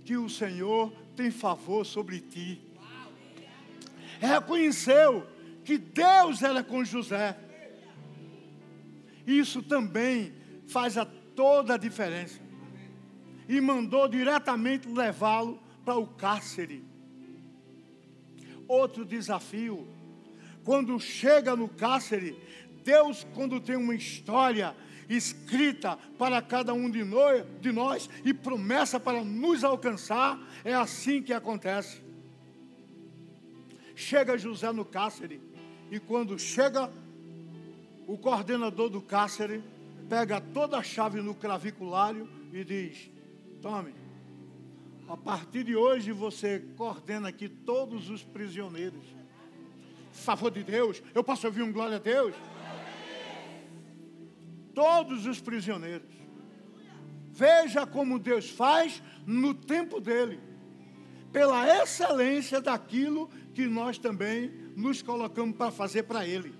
que 0.03 0.17
o 0.17 0.29
Senhor 0.29 0.91
tem 1.15 1.31
favor 1.31 1.85
sobre 1.85 2.19
ti. 2.19 2.61
Reconheceu 4.19 5.25
que 5.63 5.77
Deus 5.77 6.41
era 6.43 6.63
com 6.63 6.83
José. 6.83 7.37
Isso 9.25 9.63
também 9.63 10.33
faz 10.67 10.97
a 10.97 11.05
toda 11.05 11.75
a 11.75 11.77
diferença. 11.77 12.39
E 13.47 13.61
mandou 13.61 14.07
diretamente 14.07 14.87
levá-lo 14.87 15.59
para 15.83 15.97
o 15.97 16.07
cárcere. 16.07 16.83
Outro 18.67 19.05
desafio, 19.05 19.87
quando 20.63 20.99
chega 20.99 21.55
no 21.55 21.69
cárcere, 21.69 22.35
Deus, 22.83 23.25
quando 23.35 23.59
tem 23.59 23.75
uma 23.75 23.93
história 23.93 24.75
escrita 25.07 25.97
para 26.17 26.41
cada 26.41 26.73
um 26.73 26.89
de 26.89 27.03
nós, 27.03 27.45
de 27.61 27.71
nós 27.71 28.09
e 28.23 28.33
promessa 28.33 28.99
para 28.99 29.23
nos 29.23 29.63
alcançar, 29.63 30.39
é 30.63 30.73
assim 30.73 31.21
que 31.21 31.33
acontece. 31.33 32.01
Chega 33.95 34.37
José 34.37 34.71
no 34.71 34.83
cárcere, 34.83 35.39
e 35.91 35.99
quando 35.99 36.37
chega, 36.37 36.91
o 38.07 38.17
coordenador 38.17 38.89
do 38.89 39.01
cárcere 39.01 39.63
pega 40.09 40.39
toda 40.39 40.77
a 40.77 40.83
chave 40.83 41.21
no 41.21 41.35
claviculário 41.35 42.29
e 42.51 42.63
diz: 42.63 43.09
Tome, 43.61 43.93
a 45.07 45.17
partir 45.17 45.63
de 45.63 45.75
hoje 45.75 46.11
você 46.11 46.59
coordena 46.75 47.29
aqui 47.29 47.47
todos 47.49 48.09
os 48.09 48.23
prisioneiros. 48.23 49.05
Favor 50.11 50.49
de 50.49 50.63
Deus, 50.63 51.03
eu 51.13 51.23
posso 51.23 51.45
ouvir 51.45 51.61
um 51.61 51.71
glória 51.71 51.97
a 51.97 51.99
Deus? 51.99 52.33
Todos 54.73 55.25
os 55.25 55.41
prisioneiros. 55.41 56.13
Veja 57.31 57.85
como 57.85 58.17
Deus 58.17 58.49
faz 58.49 59.03
no 59.25 59.53
tempo 59.53 59.99
dele, 59.99 60.39
pela 61.33 61.67
excelência 61.81 62.61
daquilo 62.61 63.29
que 63.53 63.65
nós 63.65 63.97
também 63.97 64.49
nos 64.75 65.01
colocamos 65.01 65.55
para 65.57 65.69
fazer 65.69 66.03
para 66.03 66.25
Ele. 66.25 66.53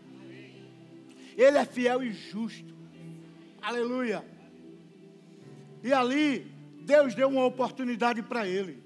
Ele 1.37 1.57
é 1.57 1.65
fiel 1.65 2.03
e 2.03 2.11
justo. 2.11 2.74
Aleluia. 3.65 4.23
E 5.83 5.91
ali 5.91 6.41
Deus 6.81 7.15
deu 7.15 7.29
uma 7.29 7.45
oportunidade 7.45 8.21
para 8.21 8.47
ele. 8.47 8.83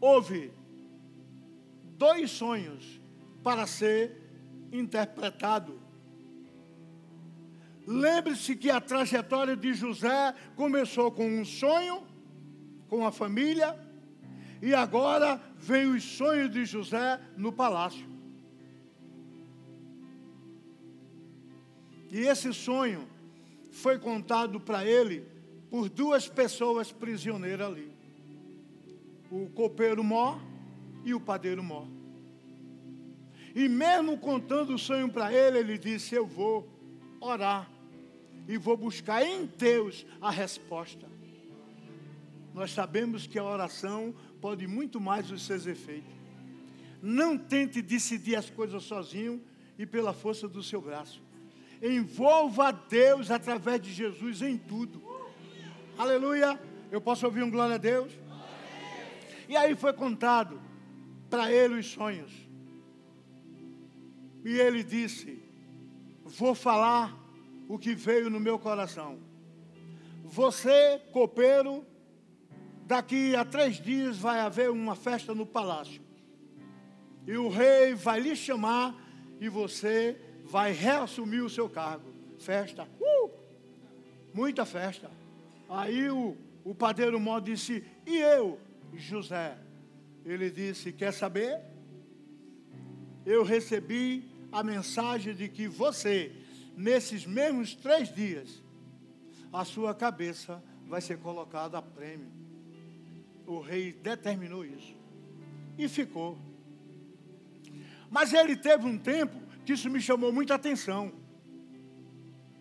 Houve 0.00 0.50
dois 1.96 2.28
sonhos 2.32 3.00
para 3.40 3.68
ser 3.68 4.20
interpretado. 4.72 5.80
Lembre-se 7.86 8.56
que 8.56 8.68
a 8.68 8.80
trajetória 8.80 9.56
de 9.56 9.74
José 9.74 10.34
começou 10.56 11.12
com 11.12 11.24
um 11.24 11.44
sonho, 11.44 12.04
com 12.88 13.06
a 13.06 13.12
família, 13.12 13.78
e 14.60 14.74
agora 14.74 15.40
vem 15.56 15.86
os 15.86 16.02
sonhos 16.02 16.50
de 16.50 16.64
José 16.64 17.20
no 17.36 17.52
palácio. 17.52 18.17
E 22.10 22.20
esse 22.20 22.52
sonho 22.52 23.06
foi 23.70 23.98
contado 23.98 24.58
para 24.58 24.84
ele 24.84 25.26
por 25.70 25.88
duas 25.88 26.28
pessoas 26.28 26.90
prisioneiras 26.90 27.66
ali: 27.66 27.92
o 29.30 29.48
copeiro 29.50 30.02
Mó 30.02 30.38
e 31.04 31.14
o 31.14 31.20
padeiro 31.20 31.62
Mó. 31.62 31.86
E 33.54 33.68
mesmo 33.68 34.16
contando 34.18 34.74
o 34.74 34.78
sonho 34.78 35.08
para 35.10 35.32
ele, 35.32 35.58
ele 35.58 35.78
disse: 35.78 36.14
Eu 36.14 36.26
vou 36.26 36.68
orar 37.20 37.70
e 38.46 38.56
vou 38.56 38.76
buscar 38.76 39.22
em 39.22 39.46
Deus 39.46 40.06
a 40.20 40.30
resposta. 40.30 41.06
Nós 42.54 42.72
sabemos 42.72 43.26
que 43.26 43.38
a 43.38 43.44
oração 43.44 44.14
pode 44.40 44.66
muito 44.66 45.00
mais 45.00 45.30
os 45.30 45.42
seus 45.42 45.66
efeitos. 45.66 46.12
Não 47.02 47.36
tente 47.36 47.80
decidir 47.82 48.36
as 48.36 48.50
coisas 48.50 48.82
sozinho 48.84 49.40
e 49.78 49.86
pela 49.86 50.12
força 50.12 50.48
do 50.48 50.62
seu 50.62 50.80
braço. 50.80 51.22
Envolva 51.82 52.72
Deus 52.72 53.30
através 53.30 53.80
de 53.80 53.92
Jesus 53.92 54.42
em 54.42 54.56
tudo. 54.56 55.02
Aleluia. 55.96 56.60
Eu 56.90 57.00
posso 57.00 57.26
ouvir 57.26 57.42
um 57.42 57.50
glória 57.50 57.74
a 57.76 57.78
Deus? 57.78 58.12
E 59.48 59.56
aí 59.56 59.74
foi 59.76 59.92
contado 59.92 60.60
para 61.30 61.52
ele 61.52 61.74
os 61.74 61.86
sonhos. 61.86 62.32
E 64.44 64.58
ele 64.58 64.82
disse: 64.82 65.42
Vou 66.24 66.54
falar 66.54 67.16
o 67.68 67.78
que 67.78 67.94
veio 67.94 68.30
no 68.30 68.40
meu 68.40 68.58
coração. 68.58 69.18
Você, 70.24 71.00
copeiro, 71.12 71.86
daqui 72.84 73.34
a 73.36 73.44
três 73.44 73.80
dias 73.80 74.18
vai 74.18 74.40
haver 74.40 74.70
uma 74.70 74.94
festa 74.94 75.34
no 75.34 75.46
palácio. 75.46 76.02
E 77.26 77.36
o 77.36 77.48
rei 77.48 77.94
vai 77.94 78.20
lhe 78.20 78.34
chamar 78.34 78.94
e 79.40 79.48
você 79.48 80.18
vai 80.48 80.72
reassumir 80.72 81.44
o 81.44 81.50
seu 81.50 81.68
cargo. 81.68 82.10
Festa. 82.38 82.88
Uh! 83.00 83.30
Muita 84.32 84.64
festa. 84.64 85.10
Aí 85.68 86.10
o, 86.10 86.36
o 86.64 86.74
padeiro 86.74 87.20
mó 87.20 87.38
disse: 87.38 87.84
E 88.06 88.18
eu, 88.18 88.58
José? 88.94 89.58
Ele 90.24 90.50
disse: 90.50 90.92
Quer 90.92 91.12
saber? 91.12 91.60
Eu 93.26 93.44
recebi 93.44 94.24
a 94.50 94.62
mensagem 94.62 95.34
de 95.34 95.48
que 95.48 95.68
você, 95.68 96.32
nesses 96.76 97.26
mesmos 97.26 97.74
três 97.74 98.12
dias, 98.12 98.62
a 99.52 99.64
sua 99.64 99.94
cabeça 99.94 100.62
vai 100.86 101.00
ser 101.02 101.18
colocado 101.18 101.74
a 101.74 101.82
prêmio. 101.82 102.30
O 103.46 103.60
rei 103.60 103.92
determinou 103.92 104.64
isso. 104.64 104.96
E 105.76 105.88
ficou. 105.88 106.38
Mas 108.10 108.32
ele 108.32 108.56
teve 108.56 108.86
um 108.86 108.96
tempo 108.96 109.47
que 109.68 109.74
isso 109.74 109.90
me 109.90 110.00
chamou 110.00 110.32
muita 110.32 110.54
atenção 110.54 111.12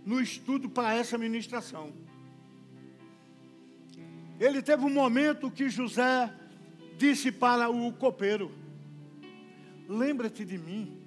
no 0.05 0.19
estudo 0.19 0.69
para 0.69 0.93
essa 0.93 1.17
ministração. 1.17 1.93
Ele 4.37 4.61
teve 4.61 4.83
um 4.83 4.89
momento 4.89 5.49
que 5.49 5.69
José 5.69 6.29
disse 6.97 7.31
para 7.31 7.69
o 7.69 7.93
copeiro: 7.93 8.51
Lembra-te 9.87 10.43
de 10.43 10.57
mim 10.57 11.01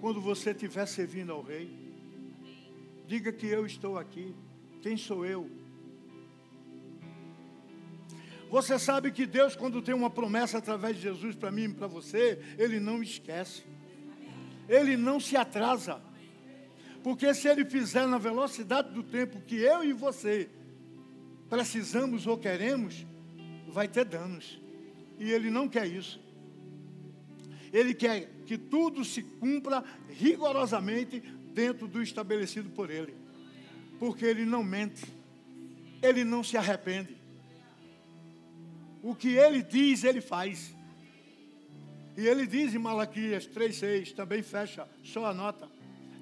quando 0.00 0.18
você 0.18 0.52
estiver 0.52 0.86
servindo 0.86 1.30
ao 1.30 1.42
rei. 1.42 1.68
Diga 3.06 3.30
que 3.30 3.48
eu 3.48 3.66
estou 3.66 3.98
aqui. 3.98 4.34
Quem 4.80 4.96
sou 4.96 5.26
eu? 5.26 5.50
Você 8.48 8.78
sabe 8.78 9.12
que 9.12 9.26
Deus, 9.26 9.54
quando 9.54 9.82
tem 9.82 9.94
uma 9.94 10.08
promessa 10.08 10.56
através 10.56 10.96
de 10.96 11.02
Jesus 11.02 11.36
para 11.36 11.50
mim 11.50 11.64
e 11.64 11.74
para 11.74 11.86
você, 11.86 12.40
Ele 12.56 12.80
não 12.80 13.02
esquece. 13.02 13.75
Ele 14.68 14.96
não 14.96 15.18
se 15.20 15.36
atrasa. 15.36 16.00
Porque 17.02 17.32
se 17.34 17.48
Ele 17.48 17.64
fizer 17.64 18.06
na 18.06 18.18
velocidade 18.18 18.92
do 18.92 19.02
tempo 19.02 19.40
que 19.40 19.56
eu 19.56 19.84
e 19.84 19.92
você 19.92 20.48
precisamos 21.48 22.26
ou 22.26 22.36
queremos, 22.36 23.06
vai 23.68 23.86
ter 23.86 24.04
danos. 24.04 24.60
E 25.18 25.30
Ele 25.30 25.50
não 25.50 25.68
quer 25.68 25.86
isso. 25.86 26.20
Ele 27.72 27.94
quer 27.94 28.28
que 28.46 28.58
tudo 28.58 29.04
se 29.04 29.22
cumpra 29.22 29.84
rigorosamente 30.08 31.20
dentro 31.52 31.88
do 31.88 32.02
estabelecido 32.02 32.70
por 32.70 32.90
Ele. 32.90 33.14
Porque 33.98 34.24
Ele 34.24 34.44
não 34.44 34.62
mente. 34.62 35.04
Ele 36.02 36.24
não 36.24 36.44
se 36.44 36.56
arrepende. 36.56 37.16
O 39.02 39.14
que 39.14 39.28
Ele 39.28 39.62
diz, 39.62 40.04
Ele 40.04 40.20
faz. 40.20 40.75
E 42.16 42.26
Ele 42.26 42.46
diz 42.46 42.74
em 42.74 42.78
Malaquias 42.78 43.46
3,6, 43.46 44.14
também 44.14 44.42
fecha, 44.42 44.88
só 45.02 45.26
anota. 45.26 45.68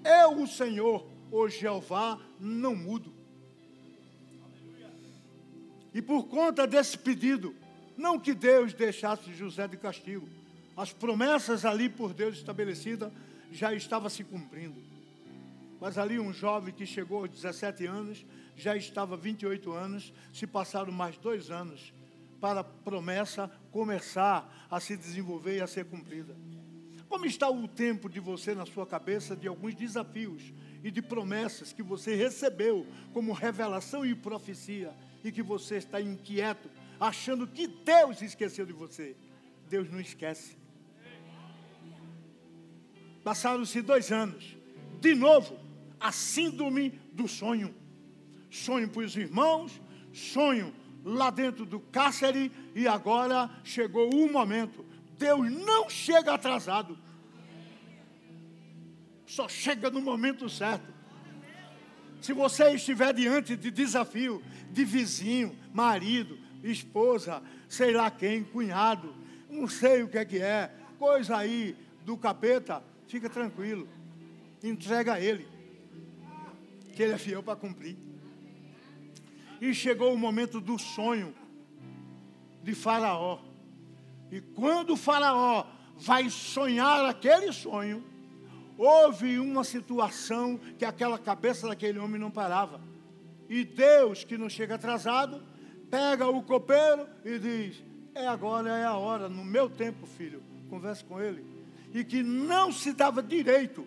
Eu, 0.05 0.43
o 0.43 0.47
Senhor, 0.47 1.07
o 1.31 1.49
Jeová, 1.49 2.19
não 2.41 2.75
mudo. 2.75 3.15
E 5.95 6.03
por 6.03 6.25
conta 6.25 6.67
desse 6.67 6.99
pedido, 6.99 7.55
não 7.97 8.19
que 8.19 8.35
Deus 8.35 8.75
deixasse 8.75 9.33
José 9.33 9.69
de 9.69 9.77
castigo, 9.77 10.29
as 10.77 10.93
promessas 10.93 11.65
ali 11.65 11.89
por 11.89 12.13
Deus 12.13 12.37
estabelecidas 12.37 13.13
já 13.53 13.73
estavam 13.73 14.09
se 14.11 14.25
cumprindo. 14.25 14.83
Mas 15.81 15.97
ali 15.97 16.19
um 16.19 16.33
jovem 16.33 16.75
que 16.75 16.85
chegou 16.85 17.19
aos 17.21 17.31
17 17.31 17.87
anos, 17.87 18.27
já 18.57 18.77
estava 18.77 19.17
28 19.17 19.71
anos, 19.71 20.13
se 20.33 20.45
passaram 20.45 20.91
mais 20.91 21.17
dois 21.17 21.53
anos 21.53 21.93
para 22.45 22.61
a 22.61 22.65
promessa 22.65 23.51
começar 23.73 24.67
a 24.71 24.79
se 24.79 24.99
desenvolver 24.99 25.57
e 25.57 25.61
a 25.63 25.67
ser 25.67 25.87
cumprida. 25.87 26.37
Como 27.09 27.25
está 27.25 27.49
o 27.49 27.67
tempo 27.67 28.07
de 28.07 28.21
você 28.21 28.55
na 28.55 28.67
sua 28.67 28.87
cabeça 28.87 29.35
de 29.35 29.49
alguns 29.49 29.75
desafios 29.75 30.53
e 30.83 30.91
de 30.91 31.01
promessas 31.01 31.73
que 31.73 31.83
você 31.83 32.15
recebeu 32.15 32.87
como 33.15 33.33
revelação 33.33 34.05
e 34.05 34.15
profecia 34.15 34.93
e 35.25 35.33
que 35.33 35.43
você 35.43 35.77
está 35.77 36.03
inquieto, 36.03 36.69
achando 37.01 37.47
que 37.47 37.67
Deus 37.67 38.21
esqueceu 38.21 38.67
de 38.67 38.75
você? 38.75 39.17
Deus 39.71 39.91
não 39.91 39.99
esquece. 39.99 40.59
Passaram-se 43.25 43.81
dois 43.81 44.13
anos. 44.13 44.55
De 45.01 45.15
novo, 45.15 45.59
a 45.99 46.13
síndrome 46.13 46.91
do 47.11 47.27
sonho. 47.27 47.75
Sonho 48.51 48.91
para 48.91 49.01
os 49.03 49.17
irmãos, 49.17 49.81
sonho 50.13 50.84
lá 51.05 51.31
dentro 51.31 51.67
do 51.67 51.79
cárcere, 51.79 52.51
e 52.75 52.89
agora 52.89 53.51
chegou 53.63 54.13
o 54.13 54.33
momento. 54.33 54.85
Deus 55.19 55.51
não 55.53 55.89
chega 55.89 56.35
atrasado. 56.35 56.99
Só 59.27 59.49
chega 59.49 59.91
no 59.91 60.01
momento 60.01 60.49
certo. 60.49 60.93
Se 62.21 62.33
você 62.33 62.71
estiver 62.71 63.13
diante 63.13 63.55
de 63.55 63.71
desafio, 63.71 64.43
de 64.71 64.85
vizinho, 64.85 65.55
marido, 65.73 66.39
esposa, 66.63 67.43
sei 67.69 67.93
lá 67.93 68.11
quem, 68.11 68.43
cunhado, 68.43 69.15
não 69.51 69.69
sei 69.69 70.03
o 70.03 70.09
que 70.09 70.19
é 70.19 70.25
que 70.25 70.39
é, 70.39 70.75
coisa 70.99 71.37
aí 71.37 71.77
do 72.05 72.17
capeta, 72.17 72.83
Fica 73.15 73.29
tranquilo. 73.29 73.89
Entrega 74.63 75.15
a 75.15 75.21
Ele. 75.21 75.47
Que 76.95 77.03
Ele 77.03 77.13
é 77.13 77.19
fiel 77.19 77.43
para 77.43 77.57
cumprir. 77.57 77.97
E 79.61 79.73
chegou 79.75 80.13
o 80.13 80.19
momento 80.19 80.61
do 80.61 80.79
sonho 80.79 81.35
de 82.63 82.75
Faraó. 82.75 83.39
E 84.31 84.41
quando 84.41 84.97
Faraó 84.97 85.67
vai 85.97 86.29
sonhar 86.29 87.05
aquele 87.05 87.53
sonho, 87.53 88.05
houve 88.77 89.39
uma 89.39 89.65
situação 89.65 90.59
que 90.79 90.85
aquela 90.85 91.19
cabeça 91.19 91.69
daquele 91.69 91.99
homem 91.99 92.21
não 92.21 92.31
parava. 92.31 92.81
E 93.49 93.65
Deus, 93.65 94.25
que 94.25 94.37
não 94.37 94.49
chega 94.49 94.75
atrasado, 94.75 95.43
pega 95.91 96.29
o 96.29 96.43
copeiro 96.43 97.07
e 97.25 97.39
diz: 97.39 97.85
É 98.15 98.27
agora, 98.27 98.71
é 98.71 98.85
a 98.85 98.95
hora, 98.95 99.29
no 99.29 99.45
meu 99.45 99.69
tempo, 99.71 100.07
filho. 100.07 100.43
Converse 100.69 101.05
com 101.05 101.21
ele 101.21 101.55
e 101.95 102.03
que 102.03 102.25
não 102.25 102.73
se 102.73 102.93
dava 102.93 103.23
direito 103.23 103.87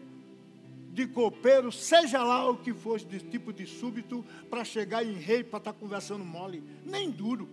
de 0.97 1.05
copeiro, 1.05 1.71
seja 1.71 2.23
lá 2.23 2.49
o 2.49 2.57
que 2.57 2.73
fosse 2.73 3.05
de 3.05 3.19
tipo 3.19 3.53
de 3.53 3.67
súbito, 3.67 4.25
para 4.49 4.63
chegar 4.63 5.05
em 5.05 5.13
rei, 5.13 5.43
para 5.43 5.60
estar 5.60 5.71
tá 5.71 5.79
conversando 5.79 6.25
mole, 6.25 6.63
nem 6.83 7.12
duro. 7.12 7.47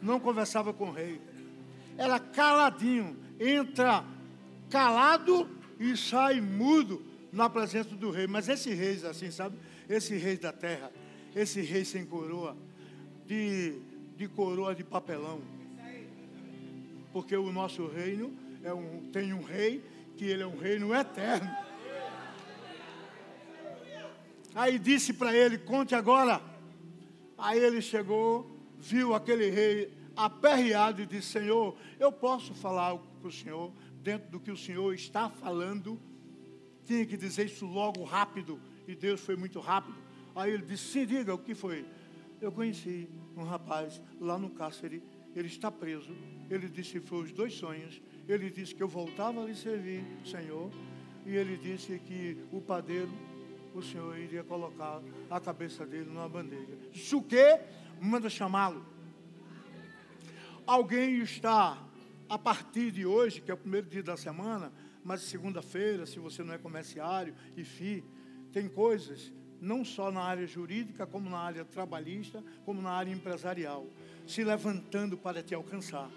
Não 0.00 0.18
conversava 0.18 0.72
com 0.72 0.88
o 0.88 0.90
rei. 0.90 1.20
Era 1.98 2.18
caladinho, 2.18 3.14
entra 3.38 4.06
calado 4.70 5.46
e 5.78 5.94
sai 5.98 6.40
mudo 6.40 7.04
na 7.30 7.50
presença 7.50 7.94
do 7.94 8.10
rei. 8.10 8.26
Mas 8.26 8.48
esse 8.48 8.72
rei, 8.72 8.98
assim, 9.04 9.30
sabe? 9.30 9.58
Esse 9.86 10.16
rei 10.16 10.38
da 10.38 10.50
terra, 10.50 10.90
esse 11.36 11.60
rei 11.60 11.84
sem 11.84 12.06
coroa, 12.06 12.56
de, 13.26 13.78
de 14.16 14.26
coroa 14.28 14.74
de 14.74 14.82
papelão 14.82 15.42
porque 17.12 17.36
o 17.36 17.50
nosso 17.50 17.86
reino 17.86 18.32
é 18.62 18.72
um, 18.72 19.00
tem 19.10 19.32
um 19.32 19.42
rei 19.42 19.82
que 20.18 20.24
ele 20.24 20.42
é 20.42 20.46
um 20.46 20.58
reino 20.58 20.92
eterno. 20.92 21.48
Aí 24.52 24.76
disse 24.76 25.12
para 25.12 25.34
ele: 25.34 25.56
Conte 25.56 25.94
agora. 25.94 26.42
Aí 27.38 27.60
ele 27.60 27.80
chegou, 27.80 28.50
viu 28.76 29.14
aquele 29.14 29.48
rei 29.48 29.94
aperreado 30.16 31.00
e 31.00 31.06
disse: 31.06 31.28
Senhor, 31.28 31.76
eu 32.00 32.10
posso 32.10 32.52
falar 32.52 32.88
algo 32.88 33.06
para 33.20 33.28
o 33.28 33.32
senhor, 33.32 33.72
dentro 34.02 34.28
do 34.28 34.40
que 34.40 34.50
o 34.50 34.56
senhor 34.56 34.92
está 34.92 35.30
falando? 35.30 36.00
Tinha 36.84 37.06
que 37.06 37.16
dizer 37.16 37.46
isso 37.46 37.64
logo, 37.64 38.02
rápido. 38.02 38.60
E 38.88 38.96
Deus 38.96 39.20
foi 39.20 39.36
muito 39.36 39.60
rápido. 39.60 39.96
Aí 40.34 40.52
ele 40.52 40.64
disse: 40.64 40.92
Sim, 40.92 41.06
diga 41.06 41.32
o 41.32 41.38
que 41.38 41.54
foi. 41.54 41.86
Eu 42.40 42.50
conheci 42.50 43.08
um 43.36 43.44
rapaz 43.44 44.02
lá 44.20 44.36
no 44.36 44.50
cárcere, 44.50 45.00
ele 45.34 45.48
está 45.48 45.70
preso 45.70 46.14
ele 46.50 46.68
decifrou 46.68 47.22
os 47.22 47.32
dois 47.32 47.54
sonhos. 47.54 48.00
Ele 48.26 48.50
disse 48.50 48.74
que 48.74 48.82
eu 48.82 48.88
voltava 48.88 49.42
a 49.42 49.46
lhe 49.46 49.54
servir, 49.54 50.04
Senhor. 50.24 50.70
E 51.26 51.36
ele 51.36 51.56
disse 51.56 51.98
que 51.98 52.42
o 52.50 52.60
padeiro, 52.60 53.10
o 53.74 53.82
Senhor 53.82 54.18
iria 54.18 54.42
colocar 54.42 55.02
a 55.30 55.40
cabeça 55.40 55.86
dele 55.86 56.06
numa 56.06 56.28
bandeja. 56.28 56.76
Disse 56.90 57.14
o 57.14 57.22
quê? 57.22 57.60
Manda 58.00 58.30
chamá-lo. 58.30 58.84
Alguém 60.66 61.20
está, 61.20 61.82
a 62.28 62.38
partir 62.38 62.90
de 62.90 63.04
hoje, 63.04 63.40
que 63.40 63.50
é 63.50 63.54
o 63.54 63.58
primeiro 63.58 63.88
dia 63.88 64.02
da 64.02 64.16
semana, 64.16 64.72
mas 65.04 65.22
segunda-feira, 65.22 66.06
se 66.06 66.18
você 66.18 66.42
não 66.42 66.54
é 66.54 66.58
comerciário 66.58 67.34
e 67.56 67.64
FI, 67.64 68.04
tem 68.52 68.68
coisas, 68.68 69.32
não 69.60 69.84
só 69.84 70.10
na 70.10 70.22
área 70.22 70.46
jurídica, 70.46 71.06
como 71.06 71.28
na 71.28 71.38
área 71.38 71.64
trabalhista, 71.64 72.42
como 72.64 72.80
na 72.80 72.90
área 72.90 73.12
empresarial, 73.12 73.86
se 74.26 74.44
levantando 74.44 75.16
para 75.16 75.42
te 75.42 75.54
alcançar. 75.54 76.10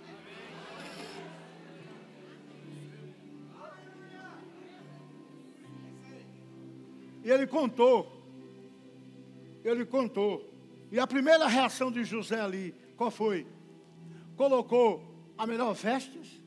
E 7.23 7.29
ele 7.29 7.45
contou. 7.45 8.21
Ele 9.63 9.85
contou. 9.85 10.49
E 10.91 10.99
a 10.99 11.07
primeira 11.07 11.47
reação 11.47 11.91
de 11.91 12.03
José 12.03 12.39
ali, 12.39 12.75
qual 12.97 13.11
foi? 13.11 13.47
Colocou 14.35 15.11
a 15.37 15.45
melhor 15.45 15.73
vestes, 15.73 16.41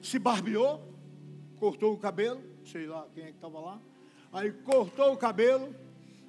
se 0.00 0.18
barbeou, 0.18 0.82
cortou 1.58 1.92
o 1.92 1.98
cabelo, 1.98 2.42
sei 2.64 2.86
lá 2.86 3.06
quem 3.12 3.24
é 3.24 3.26
que 3.26 3.34
estava 3.34 3.60
lá. 3.60 3.80
Aí 4.32 4.52
cortou 4.52 5.12
o 5.12 5.16
cabelo 5.16 5.74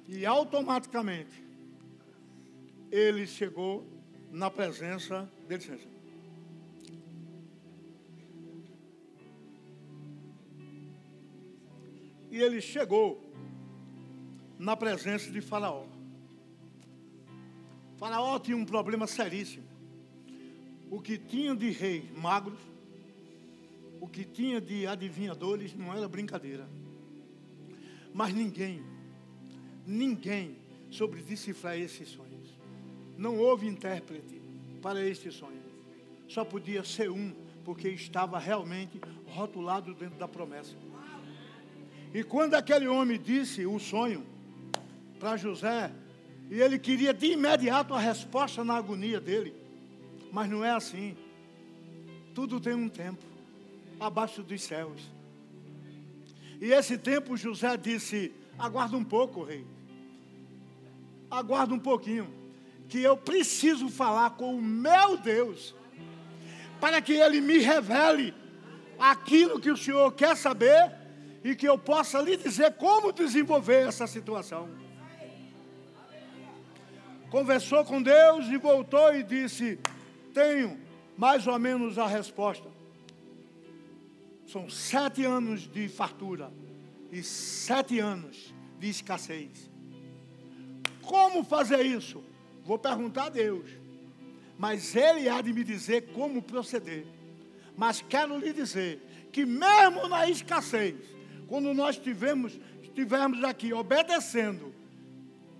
e 0.06 0.24
automaticamente 0.24 1.44
ele 2.90 3.26
chegou 3.26 3.86
na 4.30 4.50
presença 4.50 5.30
dele. 5.46 5.86
E 12.30 12.40
ele 12.40 12.60
chegou 12.60 13.32
na 14.58 14.76
presença 14.76 15.30
de 15.30 15.40
Faraó. 15.40 15.86
Faraó 17.96 18.38
tinha 18.38 18.56
um 18.56 18.64
problema 18.64 19.06
seríssimo. 19.06 19.66
O 20.90 21.00
que 21.00 21.18
tinha 21.18 21.54
de 21.54 21.70
reis 21.70 22.10
magros, 22.16 22.58
o 24.00 24.08
que 24.08 24.24
tinha 24.24 24.60
de 24.60 24.86
adivinhadores, 24.86 25.74
não 25.74 25.92
era 25.92 26.08
brincadeira. 26.08 26.68
Mas 28.18 28.34
ninguém, 28.34 28.82
ninguém 29.86 30.56
sobre 30.90 31.22
decifrar 31.22 31.78
esses 31.78 32.08
sonhos. 32.08 32.48
Não 33.16 33.38
houve 33.38 33.68
intérprete 33.68 34.42
para 34.82 35.00
estes 35.06 35.34
sonhos. 35.34 35.62
Só 36.26 36.44
podia 36.44 36.82
ser 36.82 37.12
um, 37.12 37.32
porque 37.64 37.88
estava 37.88 38.36
realmente 38.36 39.00
rotulado 39.24 39.94
dentro 39.94 40.18
da 40.18 40.26
promessa. 40.26 40.74
E 42.12 42.24
quando 42.24 42.54
aquele 42.54 42.88
homem 42.88 43.20
disse 43.20 43.64
o 43.64 43.78
sonho 43.78 44.26
para 45.20 45.36
José, 45.36 45.92
e 46.50 46.60
ele 46.60 46.76
queria 46.76 47.14
de 47.14 47.26
imediato 47.26 47.94
a 47.94 48.00
resposta 48.00 48.64
na 48.64 48.74
agonia 48.74 49.20
dele, 49.20 49.54
mas 50.32 50.50
não 50.50 50.64
é 50.64 50.72
assim. 50.72 51.16
Tudo 52.34 52.58
tem 52.58 52.74
um 52.74 52.88
tempo, 52.88 53.24
abaixo 54.00 54.42
dos 54.42 54.60
céus. 54.60 55.17
E 56.60 56.72
esse 56.72 56.98
tempo 56.98 57.36
José 57.36 57.76
disse: 57.76 58.32
Aguarda 58.58 58.96
um 58.96 59.04
pouco, 59.04 59.44
rei. 59.44 59.64
Aguarda 61.30 61.74
um 61.74 61.78
pouquinho, 61.78 62.32
que 62.88 63.02
eu 63.02 63.16
preciso 63.16 63.88
falar 63.88 64.30
com 64.30 64.56
o 64.56 64.62
meu 64.62 65.16
Deus, 65.16 65.74
para 66.80 67.00
que 67.00 67.12
ele 67.12 67.40
me 67.40 67.58
revele 67.58 68.34
aquilo 68.98 69.60
que 69.60 69.70
o 69.70 69.76
Senhor 69.76 70.10
quer 70.12 70.36
saber 70.36 70.92
e 71.44 71.54
que 71.54 71.68
eu 71.68 71.78
possa 71.78 72.20
lhe 72.20 72.36
dizer 72.36 72.72
como 72.74 73.12
desenvolver 73.12 73.86
essa 73.86 74.06
situação. 74.06 74.68
Conversou 77.30 77.84
com 77.84 78.02
Deus 78.02 78.46
e 78.46 78.56
voltou 78.56 79.14
e 79.14 79.22
disse: 79.22 79.78
Tenho 80.32 80.78
mais 81.16 81.46
ou 81.46 81.58
menos 81.58 81.98
a 81.98 82.06
resposta. 82.06 82.77
São 84.48 84.70
sete 84.70 85.26
anos 85.26 85.70
de 85.70 85.88
fartura 85.88 86.50
e 87.12 87.22
sete 87.22 88.00
anos 88.00 88.54
de 88.80 88.88
escassez. 88.88 89.70
Como 91.02 91.44
fazer 91.44 91.84
isso? 91.84 92.24
Vou 92.64 92.78
perguntar 92.78 93.24
a 93.24 93.28
Deus. 93.28 93.68
Mas 94.58 94.96
Ele 94.96 95.28
há 95.28 95.42
de 95.42 95.52
me 95.52 95.62
dizer 95.62 96.12
como 96.14 96.40
proceder. 96.40 97.06
Mas 97.76 98.00
quero 98.00 98.38
lhe 98.38 98.50
dizer 98.54 99.28
que 99.30 99.44
mesmo 99.44 100.08
na 100.08 100.26
escassez, 100.30 100.96
quando 101.46 101.74
nós 101.74 101.96
estivermos, 101.96 102.58
estivermos 102.82 103.44
aqui 103.44 103.74
obedecendo 103.74 104.74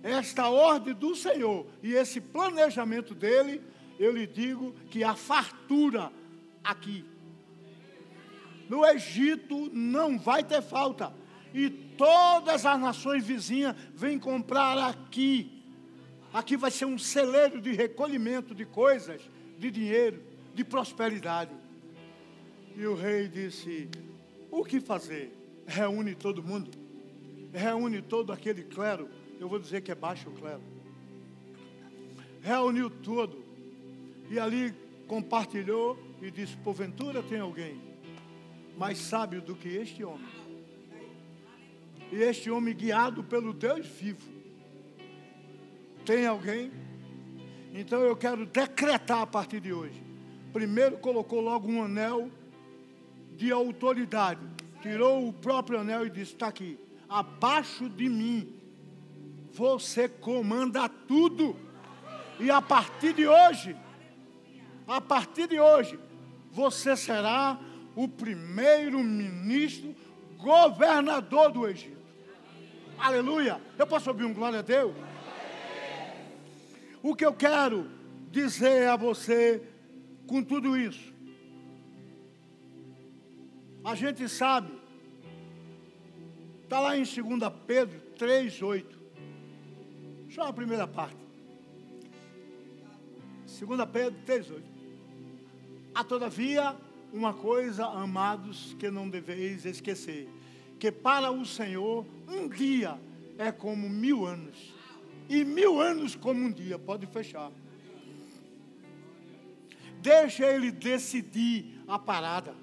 esta 0.01 0.49
ordem 0.49 0.95
do 0.95 1.15
Senhor 1.15 1.67
e 1.83 1.93
esse 1.93 2.19
planejamento 2.19 3.13
dele, 3.13 3.61
eu 3.99 4.11
lhe 4.11 4.25
digo 4.25 4.73
que 4.89 5.03
a 5.03 5.13
fartura 5.13 6.11
aqui. 6.63 7.05
No 8.69 8.85
Egito 8.85 9.69
não 9.73 10.17
vai 10.17 10.43
ter 10.43 10.61
falta. 10.61 11.11
E 11.53 11.69
todas 11.69 12.65
as 12.65 12.79
nações 12.79 13.25
vizinhas 13.25 13.75
vêm 13.95 14.19
comprar 14.19 14.77
aqui. 14.77 15.63
Aqui 16.31 16.55
vai 16.55 16.69
ser 16.69 16.85
um 16.85 16.97
celeiro 16.97 17.59
de 17.59 17.73
recolhimento 17.73 18.53
de 18.53 18.63
coisas, 18.65 19.21
de 19.57 19.71
dinheiro, 19.71 20.21
de 20.53 20.63
prosperidade. 20.63 21.51
E 22.77 22.85
o 22.85 22.93
rei 22.93 23.27
disse: 23.27 23.89
O 24.51 24.63
que 24.63 24.79
fazer? 24.79 25.39
reúne 25.69 26.15
todo 26.15 26.43
mundo, 26.43 26.71
reúne 27.53 28.01
todo 28.01 28.33
aquele 28.33 28.63
clero, 28.63 29.07
eu 29.39 29.47
vou 29.47 29.59
dizer 29.59 29.81
que 29.81 29.91
é 29.91 29.95
baixo 29.95 30.31
clero. 30.31 30.61
Reuniu 32.41 32.89
todo 32.89 33.45
e 34.29 34.39
ali 34.39 34.73
compartilhou 35.07 35.97
e 36.21 36.31
disse: 36.31 36.57
Porventura 36.57 37.21
tem 37.21 37.39
alguém 37.39 37.88
mais 38.79 38.97
sábio 38.97 39.41
do 39.41 39.55
que 39.55 39.67
este 39.67 40.03
homem. 40.03 40.27
E 42.11 42.15
este 42.15 42.49
homem 42.49 42.73
guiado 42.73 43.23
pelo 43.23 43.53
Deus 43.53 43.85
vivo. 43.85 44.27
Tem 46.03 46.25
alguém? 46.25 46.71
Então 47.73 48.01
eu 48.01 48.15
quero 48.15 48.47
decretar 48.47 49.21
a 49.21 49.27
partir 49.27 49.59
de 49.59 49.71
hoje. 49.71 50.01
Primeiro 50.51 50.97
colocou 50.97 51.39
logo 51.39 51.69
um 51.69 51.83
anel 51.83 52.31
de 53.35 53.51
autoridade 53.51 54.41
tirou 54.81 55.27
o 55.27 55.33
próprio 55.33 55.79
anel 55.79 56.05
e 56.05 56.09
disse: 56.09 56.33
Está 56.33 56.47
aqui, 56.47 56.79
abaixo 57.07 57.89
de 57.89 58.09
mim, 58.09 58.53
você 59.51 60.07
comanda 60.07 60.87
tudo. 60.89 61.55
E 62.39 62.49
a 62.49 62.61
partir 62.61 63.13
de 63.13 63.27
hoje, 63.27 63.75
a 64.87 65.01
partir 65.01 65.47
de 65.47 65.59
hoje, 65.59 65.99
você 66.51 66.95
será 66.95 67.59
o 67.99 68.07
primeiro 68.07 69.03
ministro, 69.03 69.93
governador 70.37 71.51
do 71.51 71.67
Egito. 71.67 71.99
Aleluia! 72.97 73.61
Eu 73.77 73.85
posso 73.85 74.09
ouvir 74.09 74.23
um 74.23 74.33
glória 74.33 74.59
a 74.59 74.61
Deus? 74.61 74.95
O 77.03 77.15
que 77.15 77.25
eu 77.25 77.33
quero 77.33 77.89
dizer 78.31 78.87
a 78.87 78.95
você 78.95 79.61
com 80.27 80.41
tudo 80.43 80.77
isso 80.77 81.09
a 83.83 83.95
gente 83.95 84.27
sabe, 84.29 84.71
está 86.63 86.79
lá 86.79 86.95
em 86.95 87.03
2 87.03 87.17
Pedro 87.65 87.99
3, 88.17 88.61
8. 88.61 88.99
Só 90.29 90.43
a 90.43 90.53
primeira 90.53 90.87
parte. 90.87 91.17
2 93.59 93.89
Pedro 93.91 94.19
3, 94.25 94.51
8. 94.51 94.63
Há 95.95 96.03
todavia 96.03 96.75
uma 97.11 97.33
coisa, 97.33 97.85
amados, 97.85 98.75
que 98.79 98.89
não 98.89 99.09
deveis 99.09 99.65
esquecer: 99.65 100.29
que 100.79 100.91
para 100.91 101.31
o 101.31 101.45
Senhor 101.45 102.05
um 102.27 102.47
dia 102.47 102.99
é 103.37 103.51
como 103.51 103.89
mil 103.89 104.25
anos, 104.25 104.73
e 105.27 105.43
mil 105.43 105.81
anos 105.81 106.15
como 106.15 106.39
um 106.39 106.51
dia. 106.51 106.77
Pode 106.77 107.05
fechar. 107.07 107.51
Deixa 110.01 110.45
ele 110.45 110.71
decidir 110.71 111.81
a 111.87 111.99
parada. 111.99 112.55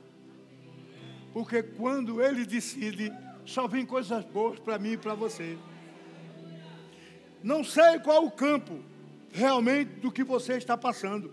Porque 1.33 1.63
quando 1.63 2.23
ele 2.23 2.47
decide, 2.47 3.13
só 3.45 3.69
vem 3.69 3.85
coisas 3.85 4.25
boas 4.25 4.59
para 4.59 4.79
mim 4.79 4.93
e 4.93 4.97
para 4.97 5.15
você. 5.15 5.59
Não 7.43 7.63
sei 7.63 7.99
qual 8.01 8.25
o 8.25 8.31
campo 8.31 8.81
realmente 9.31 10.01
do 10.01 10.11
que 10.11 10.25
você 10.25 10.55
está 10.55 10.77
passando. 10.79 11.33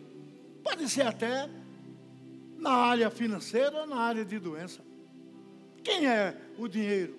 Pode 0.61 0.89
ser 0.89 1.07
até 1.07 1.49
na 2.63 2.71
área 2.71 3.09
financeira 3.11 3.81
ou 3.81 3.85
na 3.85 3.97
área 3.97 4.23
de 4.23 4.39
doença. 4.39 4.81
Quem 5.83 6.07
é 6.07 6.35
o 6.57 6.65
dinheiro? 6.69 7.13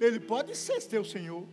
Ele 0.00 0.18
pode 0.18 0.56
ser 0.56 0.80
teu 0.82 1.04
Senhor. 1.04 1.46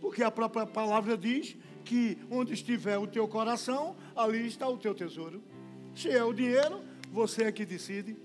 Porque 0.00 0.22
a 0.22 0.30
própria 0.32 0.66
palavra 0.66 1.16
diz 1.16 1.56
que 1.84 2.18
onde 2.28 2.52
estiver 2.52 2.98
o 2.98 3.06
teu 3.06 3.28
coração, 3.28 3.96
ali 4.16 4.46
está 4.46 4.68
o 4.68 4.76
teu 4.76 4.92
tesouro. 4.94 5.40
Se 5.94 6.10
é 6.10 6.24
o 6.24 6.32
dinheiro, 6.32 6.82
você 7.12 7.44
é 7.44 7.52
que 7.52 7.64
decide. 7.64 8.16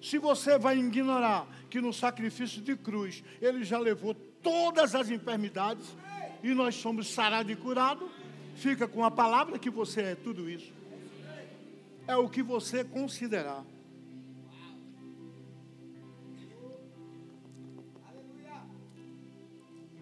Se 0.00 0.18
você 0.18 0.58
vai 0.58 0.76
ignorar 0.78 1.46
que 1.70 1.80
no 1.80 1.92
sacrifício 1.92 2.60
de 2.60 2.76
cruz 2.76 3.22
ele 3.40 3.62
já 3.62 3.78
levou 3.78 4.14
todas 4.42 4.96
as 4.96 5.10
enfermidades 5.10 5.96
e 6.42 6.52
nós 6.54 6.74
somos 6.74 7.06
sarados 7.06 7.52
e 7.52 7.56
curados, 7.56 8.10
fica 8.56 8.88
com 8.88 9.04
a 9.04 9.12
palavra 9.12 9.60
que 9.60 9.70
você 9.70 10.02
é 10.02 10.14
tudo 10.16 10.50
isso. 10.50 10.81
É 12.12 12.16
o 12.16 12.28
que 12.28 12.42
você 12.42 12.84
considerar. 12.84 13.64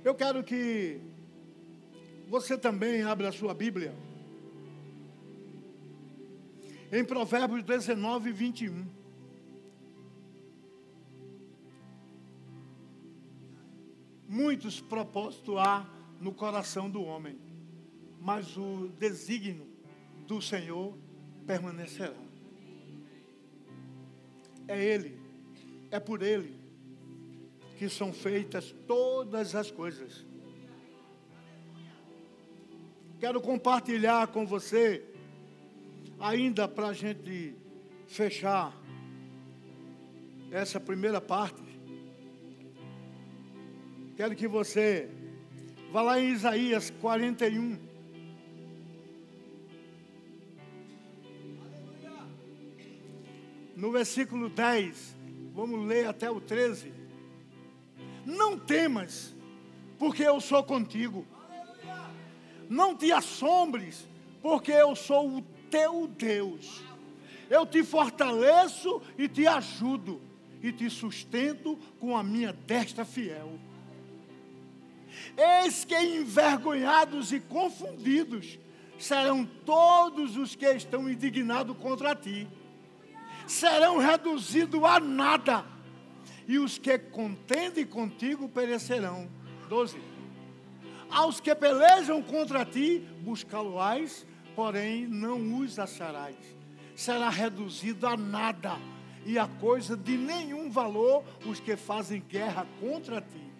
Eu 0.02 0.12
quero 0.16 0.42
que 0.42 1.00
você 2.26 2.58
também 2.58 3.02
abra 3.02 3.28
a 3.28 3.32
sua 3.32 3.54
Bíblia. 3.54 3.94
Em 6.90 7.04
Provérbios 7.04 7.62
19, 7.62 8.32
21. 8.32 8.88
Muitos 14.28 14.80
propósitos 14.80 15.56
há 15.58 15.88
no 16.20 16.34
coração 16.34 16.90
do 16.90 17.04
homem, 17.04 17.38
mas 18.20 18.56
o 18.56 18.88
desígnio 18.98 19.68
do 20.26 20.42
Senhor 20.42 20.98
permanecerá. 21.50 22.14
É 24.68 24.80
Ele, 24.80 25.18
é 25.90 25.98
por 25.98 26.22
Ele 26.22 26.54
que 27.76 27.88
são 27.88 28.12
feitas 28.12 28.72
todas 28.86 29.56
as 29.56 29.68
coisas. 29.68 30.24
Quero 33.18 33.40
compartilhar 33.40 34.28
com 34.28 34.46
você, 34.46 35.02
ainda 36.20 36.68
para 36.68 36.88
a 36.88 36.92
gente 36.92 37.56
fechar 38.06 38.72
essa 40.52 40.78
primeira 40.78 41.20
parte, 41.20 41.70
Quero 44.16 44.36
que 44.36 44.46
você 44.46 45.08
vá 45.90 46.02
lá 46.02 46.20
em 46.20 46.28
Isaías 46.28 46.90
41. 47.00 47.89
No 53.80 53.90
versículo 53.90 54.50
10, 54.50 55.16
vamos 55.54 55.88
ler 55.88 56.06
até 56.06 56.30
o 56.30 56.38
13. 56.38 56.92
Não 58.26 58.58
temas, 58.58 59.34
porque 59.98 60.22
eu 60.22 60.38
sou 60.38 60.62
contigo. 60.62 61.26
Não 62.68 62.94
te 62.94 63.10
assombres, 63.10 64.06
porque 64.42 64.70
eu 64.70 64.94
sou 64.94 65.38
o 65.38 65.42
teu 65.70 66.06
Deus. 66.06 66.82
Eu 67.48 67.64
te 67.64 67.82
fortaleço 67.82 69.00
e 69.16 69.26
te 69.26 69.46
ajudo, 69.46 70.20
e 70.62 70.70
te 70.70 70.90
sustento 70.90 71.78
com 71.98 72.14
a 72.14 72.22
minha 72.22 72.52
destra 72.52 73.06
fiel. 73.06 73.58
Eis 75.64 75.86
que 75.86 75.98
envergonhados 75.98 77.32
e 77.32 77.40
confundidos 77.40 78.58
serão 78.98 79.46
todos 79.64 80.36
os 80.36 80.54
que 80.54 80.66
estão 80.66 81.08
indignados 81.08 81.74
contra 81.78 82.14
ti. 82.14 82.46
Serão 83.50 83.98
reduzidos 83.98 84.80
a 84.84 85.00
nada, 85.00 85.64
e 86.46 86.56
os 86.56 86.78
que 86.78 86.96
contendem 86.96 87.84
contigo 87.84 88.48
perecerão. 88.48 89.28
12. 89.68 90.00
Aos 91.10 91.40
que 91.40 91.52
pelejam 91.52 92.22
contra 92.22 92.64
ti, 92.64 93.04
buscá-lo-ás, 93.22 94.24
porém 94.54 95.04
não 95.04 95.58
os 95.58 95.80
acharás. 95.80 96.36
Será 96.94 97.28
reduzido 97.28 98.06
a 98.06 98.16
nada, 98.16 98.78
e 99.26 99.36
a 99.36 99.48
coisa 99.48 99.96
de 99.96 100.16
nenhum 100.16 100.70
valor 100.70 101.24
os 101.44 101.58
que 101.58 101.74
fazem 101.74 102.22
guerra 102.28 102.64
contra 102.80 103.20
ti. 103.20 103.50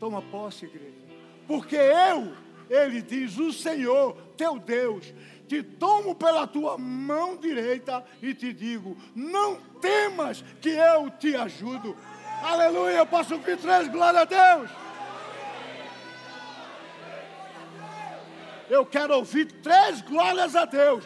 Toma 0.00 0.20
posse, 0.22 0.64
igreja. 0.64 1.06
Porque 1.46 1.76
eu, 1.76 2.34
ele 2.68 3.00
diz, 3.00 3.38
o 3.38 3.52
Senhor, 3.52 4.16
teu 4.36 4.58
Deus, 4.58 5.14
te 5.50 5.64
tomo 5.64 6.14
pela 6.14 6.46
tua 6.46 6.78
mão 6.78 7.36
direita 7.36 8.04
e 8.22 8.32
te 8.32 8.52
digo: 8.52 8.96
não 9.16 9.56
temas 9.80 10.44
que 10.60 10.68
eu 10.68 11.10
te 11.10 11.34
ajudo. 11.34 11.96
Aleluia, 12.40 12.98
eu 12.98 13.06
posso 13.06 13.34
ouvir 13.34 13.58
três, 13.58 13.88
glória 13.88 14.20
a 14.20 14.24
Deus. 14.24 14.70
Eu 18.68 18.86
quero 18.86 19.16
ouvir 19.16 19.50
três 19.60 20.00
glórias 20.02 20.54
a 20.54 20.64
Deus. 20.64 21.04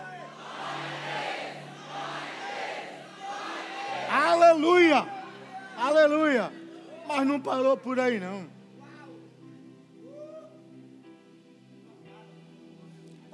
Aleluia, 4.11 5.09
aleluia. 5.75 6.53
Mas 7.07 7.27
não 7.27 7.41
parou 7.41 7.79
por 7.79 7.99
aí 7.99 8.21
não. 8.21 8.54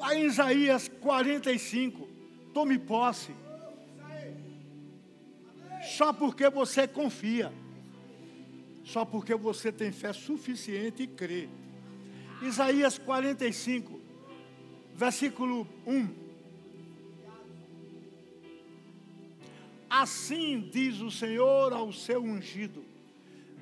Lá 0.00 0.14
em 0.14 0.24
Isaías 0.24 0.88
45, 0.88 2.08
tome 2.54 2.78
posse. 2.78 3.32
Só 5.82 6.10
porque 6.10 6.48
você 6.48 6.88
confia. 6.88 7.52
Só 8.82 9.04
porque 9.04 9.34
você 9.34 9.70
tem 9.70 9.92
fé 9.92 10.14
suficiente 10.14 11.02
e 11.02 11.06
crê. 11.06 11.50
Isaías 12.40 12.96
45, 12.96 14.00
versículo 14.94 15.68
1. 15.86 16.08
Assim 19.90 20.66
diz 20.72 20.98
o 21.00 21.10
Senhor 21.10 21.74
ao 21.74 21.92
seu 21.92 22.22
ungido. 22.22 22.82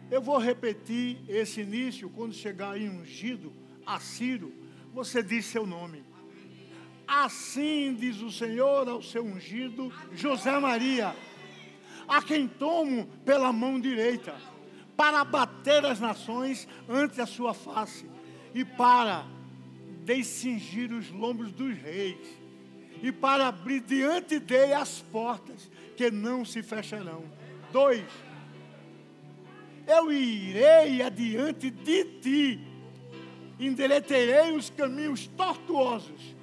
Eu 0.08 0.22
vou 0.22 0.38
repetir 0.38 1.18
esse 1.28 1.62
início 1.62 2.08
quando 2.10 2.32
chegar 2.32 2.80
em 2.80 2.88
ungido, 2.88 3.52
a 3.84 3.98
você 4.94 5.20
diz 5.20 5.44
seu 5.44 5.66
nome. 5.66 6.07
Assim 7.08 7.96
diz 7.98 8.20
o 8.20 8.30
Senhor 8.30 8.86
ao 8.86 9.02
seu 9.02 9.24
ungido 9.24 9.90
José 10.12 10.58
Maria, 10.58 11.16
a 12.06 12.20
quem 12.20 12.46
tomo 12.46 13.06
pela 13.24 13.50
mão 13.50 13.80
direita, 13.80 14.36
para 14.94 15.24
bater 15.24 15.86
as 15.86 15.98
nações 15.98 16.68
ante 16.86 17.18
a 17.18 17.24
sua 17.24 17.54
face 17.54 18.06
e 18.54 18.62
para 18.62 19.24
descingir 20.04 20.92
os 20.92 21.10
lombos 21.10 21.50
dos 21.50 21.74
reis 21.78 22.18
e 23.02 23.10
para 23.10 23.48
abrir 23.48 23.80
diante 23.80 24.38
dele 24.38 24.74
as 24.74 25.00
portas 25.00 25.70
que 25.96 26.10
não 26.10 26.44
se 26.44 26.62
fecharão. 26.62 27.24
Dois, 27.72 28.04
eu 29.86 30.12
irei 30.12 31.00
adiante 31.00 31.70
de 31.70 32.04
ti, 32.20 32.60
endireterei 33.58 34.52
os 34.52 34.68
caminhos 34.68 35.26
tortuosos 35.28 36.36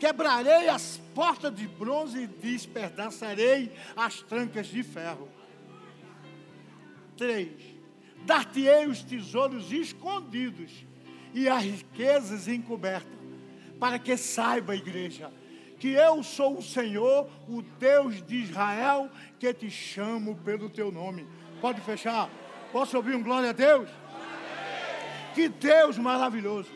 quebrarei 0.00 0.70
as 0.70 0.98
portas 1.14 1.54
de 1.54 1.68
bronze 1.68 2.22
e 2.22 2.26
despedaçarei 2.26 3.70
as 3.94 4.22
trancas 4.22 4.66
de 4.66 4.82
ferro. 4.82 5.28
Três, 7.18 7.50
dar-te-ei 8.24 8.86
os 8.86 9.02
tesouros 9.02 9.70
escondidos 9.70 10.72
e 11.34 11.48
as 11.50 11.62
riquezas 11.62 12.48
encobertas, 12.48 13.12
para 13.78 13.98
que 13.98 14.16
saiba, 14.16 14.74
igreja, 14.74 15.30
que 15.78 15.88
eu 15.88 16.22
sou 16.22 16.58
o 16.58 16.62
Senhor, 16.62 17.28
o 17.46 17.60
Deus 17.60 18.22
de 18.22 18.36
Israel, 18.36 19.10
que 19.38 19.52
te 19.52 19.70
chamo 19.70 20.34
pelo 20.36 20.70
teu 20.70 20.90
nome. 20.90 21.26
Pode 21.60 21.80
fechar? 21.82 22.30
Posso 22.72 22.96
ouvir 22.96 23.14
um 23.14 23.22
glória 23.22 23.50
a 23.50 23.52
Deus? 23.52 23.88
Que 25.34 25.48
Deus 25.48 25.98
maravilhoso. 25.98 26.70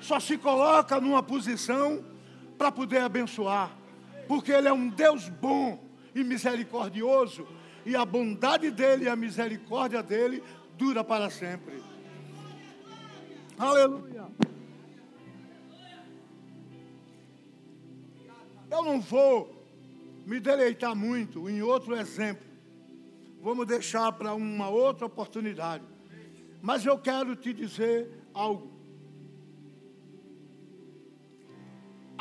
Só 0.00 0.18
se 0.18 0.38
coloca 0.38 0.98
numa 1.00 1.22
posição 1.22 2.11
para 2.62 2.70
poder 2.70 2.98
abençoar, 2.98 3.76
porque 4.28 4.52
Ele 4.52 4.68
é 4.68 4.72
um 4.72 4.88
Deus 4.88 5.28
bom 5.28 5.82
e 6.14 6.22
misericordioso, 6.22 7.44
e 7.84 7.96
a 7.96 8.04
bondade 8.04 8.70
dEle 8.70 9.06
e 9.06 9.08
a 9.08 9.16
misericórdia 9.16 10.00
dEle 10.00 10.40
dura 10.78 11.02
para 11.02 11.28
sempre. 11.28 11.82
Aleluia. 13.58 14.28
Eu 18.70 18.84
não 18.84 19.00
vou 19.00 19.66
me 20.24 20.38
deleitar 20.38 20.94
muito 20.94 21.50
em 21.50 21.62
outro 21.62 21.96
exemplo. 21.96 22.46
Vamos 23.40 23.66
deixar 23.66 24.12
para 24.12 24.34
uma 24.34 24.68
outra 24.68 25.06
oportunidade. 25.06 25.82
Mas 26.62 26.86
eu 26.86 26.96
quero 26.96 27.34
te 27.34 27.52
dizer 27.52 28.08
algo. 28.32 28.70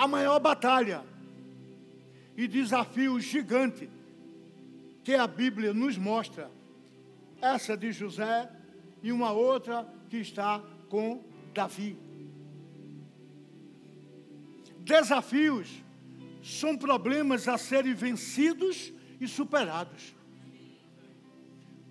A 0.01 0.07
maior 0.07 0.39
batalha 0.39 1.05
e 2.35 2.47
desafio 2.47 3.19
gigante 3.19 3.87
que 5.03 5.13
a 5.13 5.27
Bíblia 5.27 5.75
nos 5.75 5.95
mostra. 5.95 6.49
Essa 7.39 7.77
de 7.77 7.91
José 7.91 8.49
e 9.03 9.11
uma 9.11 9.31
outra 9.31 9.87
que 10.09 10.17
está 10.17 10.59
com 10.89 11.23
Davi. 11.53 11.95
Desafios 14.79 15.69
são 16.41 16.75
problemas 16.75 17.47
a 17.47 17.59
serem 17.59 17.93
vencidos 17.93 18.91
e 19.19 19.27
superados. 19.27 20.15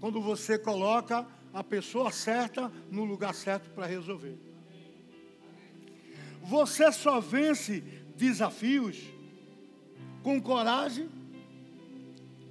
Quando 0.00 0.20
você 0.20 0.58
coloca 0.58 1.24
a 1.54 1.62
pessoa 1.62 2.10
certa 2.10 2.72
no 2.90 3.04
lugar 3.04 3.34
certo 3.34 3.70
para 3.70 3.86
resolver. 3.86 4.50
Você 6.42 6.90
só 6.90 7.20
vence 7.20 7.84
desafios, 8.20 8.98
com 10.22 10.40
coragem, 10.40 11.08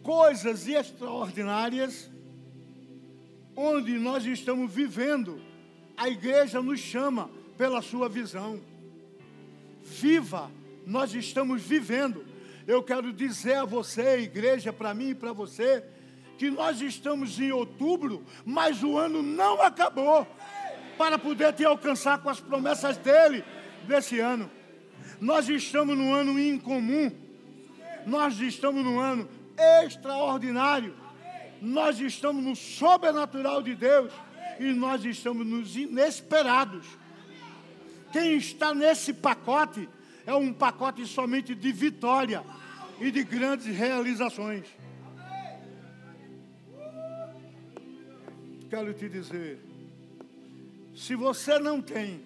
coisas 0.02 0.68
extraordinárias, 0.68 2.10
onde 3.56 3.94
nós 4.00 4.26
estamos 4.26 4.74
vivendo, 4.74 5.40
a 5.96 6.10
igreja 6.10 6.60
nos 6.60 6.80
chama 6.80 7.30
pela 7.56 7.84
sua 7.84 8.10
visão. 8.10 8.60
Viva, 9.84 10.50
nós 10.88 11.14
estamos 11.14 11.62
vivendo. 11.62 12.26
Eu 12.66 12.82
quero 12.82 13.14
dizer 13.14 13.58
a 13.58 13.66
você, 13.66 14.22
igreja, 14.22 14.74
para 14.74 14.94
mim 14.94 15.10
e 15.10 15.16
para 15.16 15.32
você, 15.32 15.84
que 16.40 16.50
nós 16.50 16.82
estamos 16.82 17.40
em 17.40 17.52
outubro, 17.52 18.24
mas 18.44 18.82
o 18.82 18.98
ano 18.98 19.22
não 19.22 19.62
acabou 19.62 20.26
para 20.98 21.20
poder 21.20 21.54
te 21.54 21.64
alcançar 21.64 22.18
com 22.20 22.30
as 22.30 22.40
promessas 22.40 22.98
dele 22.98 23.44
desse 23.88 24.20
ano. 24.20 24.50
Nós 25.20 25.50
estamos 25.50 25.98
num 25.98 26.14
ano 26.14 26.40
incomum. 26.40 27.12
Nós 28.06 28.40
estamos 28.40 28.84
num 28.84 29.00
ano 29.00 29.28
extraordinário. 29.84 30.96
Nós 31.62 32.00
estamos 32.00 32.44
no 32.44 32.56
sobrenatural 32.56 33.62
de 33.62 33.76
Deus. 33.76 34.14
E 34.60 34.72
nós 34.74 35.04
estamos 35.06 35.46
nos 35.46 35.76
inesperados. 35.76 36.86
Quem 38.12 38.38
está 38.38 38.74
nesse 38.74 39.14
pacote 39.14 39.88
é 40.26 40.34
um 40.34 40.54
pacote 40.54 41.06
somente 41.06 41.54
de 41.54 41.72
vitória 41.72 42.44
e 43.00 43.12
de 43.12 43.24
grandes 43.24 43.66
realizações. 43.66 44.66
Quero 48.70 48.94
te 48.94 49.10
dizer, 49.10 49.60
se 50.96 51.16
você 51.16 51.58
não 51.58 51.82
tem 51.82 52.22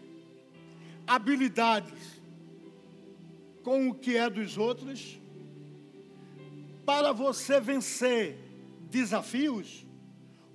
habilidades 1.08 2.13
com 3.64 3.90
o 3.90 3.96
que 3.96 4.18
é 4.18 4.30
dos 4.30 4.58
outros, 4.58 5.20
para 6.86 7.14
você 7.14 7.60
vencer 7.62 8.38
desafios, 8.90 9.88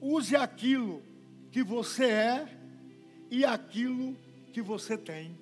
use 0.00 0.36
aquilo 0.36 1.02
que 1.50 1.62
você 1.62 2.04
é 2.04 2.58
e 3.30 3.44
aquilo 3.44 4.14
que 4.52 4.60
você 4.60 4.96
tem. 4.96 5.36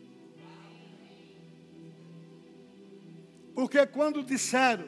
Porque 3.55 3.85
quando 3.87 4.23
disseram 4.23 4.87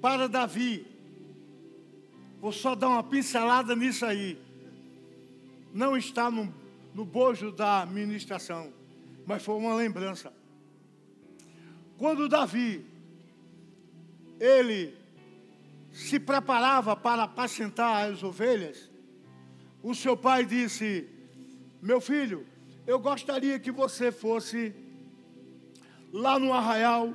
para 0.00 0.28
Davi, 0.28 0.86
vou 2.40 2.52
só 2.52 2.74
dar 2.74 2.88
uma 2.88 3.02
pincelada 3.02 3.74
nisso 3.76 4.06
aí, 4.06 4.38
não 5.72 5.96
está 5.96 6.30
no, 6.30 6.54
no 6.94 7.04
bojo 7.04 7.50
da 7.50 7.84
ministração, 7.84 8.72
mas 9.26 9.42
foi 9.42 9.56
uma 9.56 9.74
lembrança. 9.74 10.32
Quando 12.04 12.28
Davi, 12.28 12.84
ele 14.38 14.94
se 15.90 16.20
preparava 16.20 16.94
para 16.94 17.22
apacentar 17.22 18.10
as 18.10 18.22
ovelhas, 18.22 18.90
o 19.82 19.94
seu 19.94 20.14
pai 20.14 20.44
disse: 20.44 21.08
Meu 21.80 22.02
filho, 22.02 22.46
eu 22.86 22.98
gostaria 22.98 23.58
que 23.58 23.72
você 23.72 24.12
fosse 24.12 24.74
lá 26.12 26.38
no 26.38 26.52
arraial 26.52 27.14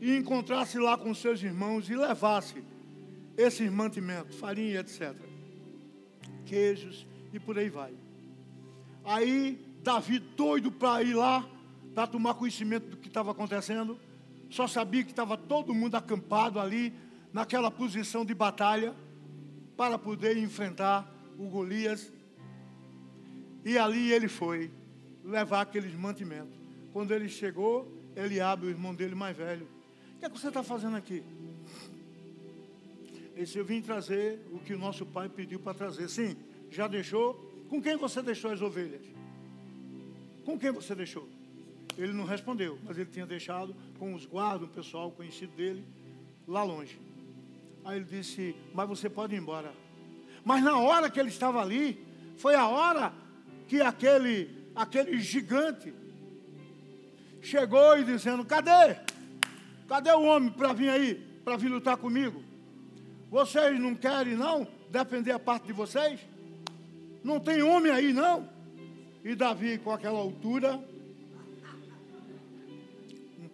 e 0.00 0.16
encontrasse 0.16 0.76
lá 0.80 0.98
com 0.98 1.14
seus 1.14 1.40
irmãos 1.40 1.88
e 1.88 1.94
levasse 1.94 2.64
esses 3.36 3.70
mantimentos, 3.70 4.40
farinha, 4.40 4.80
etc. 4.80 5.14
Queijos 6.44 7.06
e 7.32 7.38
por 7.38 7.56
aí 7.56 7.68
vai. 7.68 7.94
Aí, 9.04 9.56
Davi, 9.84 10.18
doido 10.18 10.72
para 10.72 11.04
ir 11.04 11.14
lá, 11.14 11.48
para 11.94 12.06
tomar 12.06 12.34
conhecimento 12.34 12.88
do 12.88 12.96
que 12.96 13.08
estava 13.08 13.30
acontecendo, 13.30 13.98
só 14.48 14.66
sabia 14.66 15.04
que 15.04 15.10
estava 15.10 15.36
todo 15.36 15.74
mundo 15.74 15.94
acampado 15.94 16.58
ali, 16.58 16.92
naquela 17.32 17.70
posição 17.70 18.24
de 18.24 18.34
batalha 18.34 18.94
para 19.76 19.98
poder 19.98 20.36
enfrentar 20.36 21.10
o 21.38 21.48
Golias. 21.48 22.12
E 23.64 23.78
ali 23.78 24.12
ele 24.12 24.28
foi 24.28 24.70
levar 25.24 25.60
aqueles 25.60 25.94
mantimentos. 25.94 26.58
Quando 26.92 27.12
ele 27.12 27.28
chegou, 27.28 27.90
ele 28.16 28.40
abre 28.40 28.66
o 28.66 28.70
irmão 28.70 28.94
dele 28.94 29.14
mais 29.14 29.36
velho. 29.36 29.68
O 30.16 30.18
que, 30.18 30.26
é 30.26 30.30
que 30.30 30.38
você 30.38 30.48
está 30.48 30.62
fazendo 30.62 30.96
aqui? 30.96 31.22
Ele 33.34 33.44
disse, 33.44 33.56
eu 33.56 33.64
vim 33.64 33.80
trazer 33.80 34.40
o 34.52 34.58
que 34.58 34.74
o 34.74 34.78
nosso 34.78 35.06
pai 35.06 35.28
pediu 35.28 35.60
para 35.60 35.72
trazer. 35.72 36.08
Sim, 36.08 36.36
já 36.70 36.86
deixou? 36.88 37.34
Com 37.68 37.80
quem 37.80 37.96
você 37.96 38.20
deixou 38.20 38.50
as 38.50 38.60
ovelhas? 38.60 39.02
Com 40.44 40.58
quem 40.58 40.72
você 40.72 40.94
deixou? 40.94 41.28
Ele 41.96 42.12
não 42.12 42.24
respondeu, 42.24 42.78
mas 42.84 42.96
ele 42.96 43.10
tinha 43.10 43.26
deixado 43.26 43.74
com 43.98 44.14
os 44.14 44.24
guardas, 44.24 44.68
um 44.68 44.72
pessoal 44.72 45.10
conhecido 45.10 45.52
dele, 45.54 45.84
lá 46.46 46.62
longe. 46.62 47.00
Aí 47.84 47.96
ele 47.96 48.04
disse: 48.04 48.54
Mas 48.74 48.88
você 48.88 49.08
pode 49.08 49.34
ir 49.34 49.38
embora. 49.38 49.72
Mas 50.44 50.62
na 50.62 50.78
hora 50.78 51.10
que 51.10 51.20
ele 51.20 51.28
estava 51.28 51.60
ali, 51.60 52.04
foi 52.36 52.54
a 52.54 52.66
hora 52.66 53.12
que 53.68 53.80
aquele, 53.80 54.50
aquele 54.74 55.18
gigante 55.20 55.92
chegou 57.42 57.98
e 57.98 58.04
dizendo: 58.04 58.44
Cadê? 58.44 58.96
Cadê 59.88 60.12
o 60.12 60.22
homem 60.22 60.50
para 60.50 60.72
vir 60.72 60.88
aí, 60.88 61.14
para 61.44 61.56
vir 61.56 61.68
lutar 61.68 61.96
comigo? 61.96 62.42
Vocês 63.30 63.78
não 63.78 63.94
querem, 63.94 64.34
não, 64.34 64.66
defender 64.90 65.32
a 65.32 65.38
parte 65.38 65.66
de 65.66 65.72
vocês? 65.72 66.20
Não 67.22 67.38
tem 67.38 67.62
homem 67.62 67.92
aí, 67.92 68.12
não? 68.12 68.48
E 69.24 69.34
Davi, 69.34 69.78
com 69.78 69.92
aquela 69.92 70.18
altura, 70.18 70.82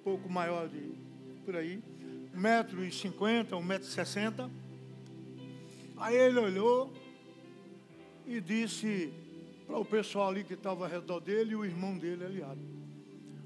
pouco 0.07 0.31
maior 0.31 0.69
de 0.69 0.93
por 1.45 1.57
aí, 1.57 1.83
1,50m, 2.33 3.49
1,60m. 3.49 4.49
Aí 5.97 6.15
ele 6.15 6.39
olhou 6.39 6.93
e 8.25 8.41
disse 8.41 9.13
para 9.67 9.77
o 9.77 9.85
pessoal 9.85 10.29
ali 10.29 10.45
que 10.45 10.55
estava 10.55 10.85
ao 10.85 10.91
redor 10.91 11.19
dele 11.19 11.55
e 11.55 11.57
o 11.57 11.65
irmão 11.65 11.99
dele 11.99 12.25
aliado. 12.25 12.61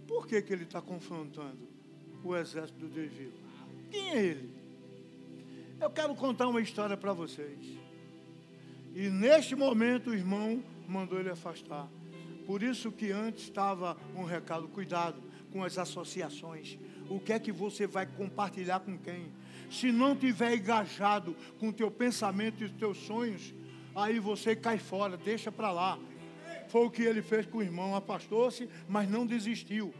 Por 0.06 0.26
que, 0.26 0.42
que 0.42 0.52
ele 0.52 0.64
está 0.64 0.82
confrontando 0.82 1.66
o 2.22 2.36
exército 2.36 2.78
do 2.78 2.88
Deus 2.88 3.10
vivo? 3.10 3.38
Quem 3.90 4.10
é 4.10 4.22
ele? 4.22 4.54
Eu 5.80 5.88
quero 5.88 6.14
contar 6.14 6.46
uma 6.46 6.60
história 6.60 6.94
para 6.94 7.14
vocês. 7.14 7.58
E 8.94 9.08
neste 9.08 9.56
momento 9.56 10.10
o 10.10 10.14
irmão 10.14 10.62
mandou 10.86 11.18
ele 11.18 11.30
afastar. 11.30 11.88
Por 12.46 12.62
isso 12.62 12.92
que 12.92 13.10
antes 13.10 13.44
estava 13.44 13.96
um 14.14 14.24
recado, 14.24 14.68
cuidado 14.68 15.29
com 15.52 15.62
as 15.64 15.78
associações 15.78 16.78
o 17.10 17.18
que 17.18 17.32
é 17.32 17.38
que 17.40 17.50
você 17.50 17.86
vai 17.86 18.06
compartilhar 18.06 18.80
com 18.80 18.96
quem. 18.96 19.32
Se 19.68 19.90
não 19.90 20.14
tiver 20.14 20.54
engajado 20.54 21.36
com 21.58 21.68
o 21.68 21.72
teu 21.72 21.90
pensamento 21.90 22.62
e 22.62 22.66
os 22.66 22.72
teus 22.72 22.98
sonhos, 22.98 23.52
aí 23.94 24.20
você 24.20 24.54
cai 24.54 24.78
fora, 24.78 25.16
deixa 25.16 25.50
para 25.50 25.72
lá. 25.72 25.98
Foi 26.68 26.86
o 26.86 26.90
que 26.90 27.02
ele 27.02 27.20
fez 27.20 27.46
com 27.46 27.58
o 27.58 27.62
irmão, 27.62 27.96
afastou-se, 27.96 28.68
mas 28.88 29.10
não 29.10 29.26
desistiu. 29.26 29.92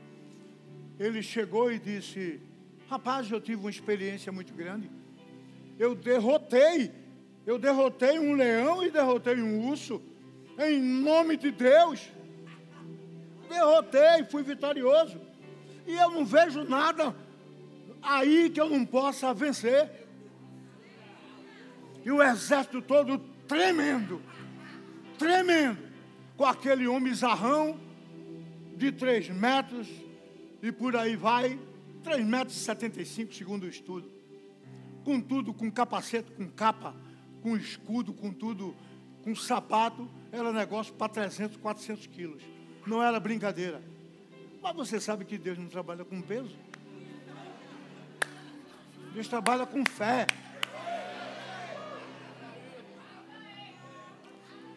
Ele 1.01 1.21
chegou 1.21 1.73
e 1.73 1.81
disse: 1.81 2.41
Rapaz, 2.89 3.29
eu 3.29 3.41
tive 3.41 3.61
uma 3.61 3.71
experiência 3.71 4.31
muito 4.31 4.55
grande. 4.55 4.89
Eu 5.79 5.97
derrotei, 5.97 6.93
eu 7.45 7.59
derrotei 7.59 8.21
um 8.21 8.35
leão 8.35 8.85
e 8.85 8.91
derrotei 8.91 9.35
um 9.35 9.69
urso, 9.69 10.01
em 10.59 10.81
nome 10.81 11.37
de 11.37 11.51
Deus. 11.51 12.09
Derrotei, 13.49 14.25
fui 14.31 14.45
vitorioso. 14.45 15.30
E 15.91 15.97
eu 15.97 16.09
não 16.09 16.25
vejo 16.25 16.63
nada 16.63 17.17
aí 18.01 18.49
que 18.49 18.61
eu 18.61 18.71
não 18.71 18.87
possa 18.87 19.35
vencer. 19.35 19.91
E 22.05 22.13
o 22.13 22.23
exército 22.23 22.81
todo 22.81 23.19
tremendo, 23.49 24.23
tremendo, 25.19 25.83
com 26.37 26.45
aquele 26.45 26.87
homem 26.87 27.13
zarrão 27.13 27.77
de 28.77 28.93
3 28.93 29.31
metros 29.31 29.89
e 30.63 30.71
por 30.71 30.95
aí 30.95 31.17
vai, 31.17 31.59
3 32.05 32.25
metros 32.25 32.57
e 32.57 32.61
75 32.61 33.35
segundo 33.35 33.65
o 33.65 33.69
estudo. 33.69 34.09
Com 35.05 35.21
tudo, 35.21 35.53
com 35.53 35.69
capacete, 35.73 36.31
com 36.31 36.47
capa, 36.47 36.95
com 37.43 37.57
escudo, 37.57 38.15
com 38.15 38.33
tudo, 38.33 38.77
com 39.25 39.35
sapato, 39.35 40.09
era 40.31 40.53
negócio 40.53 40.95
para 40.95 41.09
300, 41.09 41.57
400 41.57 42.07
quilos. 42.07 42.45
Não 42.87 43.03
era 43.03 43.19
brincadeira. 43.19 43.83
Mas 44.63 44.77
você 44.77 45.01
sabe 45.01 45.25
que 45.25 45.39
Deus 45.39 45.59
não 45.59 45.69
trabalha 45.69 46.05
com 46.05 46.21
peso? 46.21 46.57
Deus 49.15 49.27
trabalha 49.27 49.67
com 49.67 49.85
fé. 49.85 50.27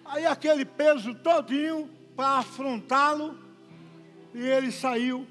Aí 0.05 0.25
aquele 0.25 0.63
peso 0.63 1.13
todinho 1.15 1.89
para 2.15 2.39
afrontá-lo, 2.39 3.37
e 4.33 4.39
ele 4.39 4.71
saiu. 4.71 5.27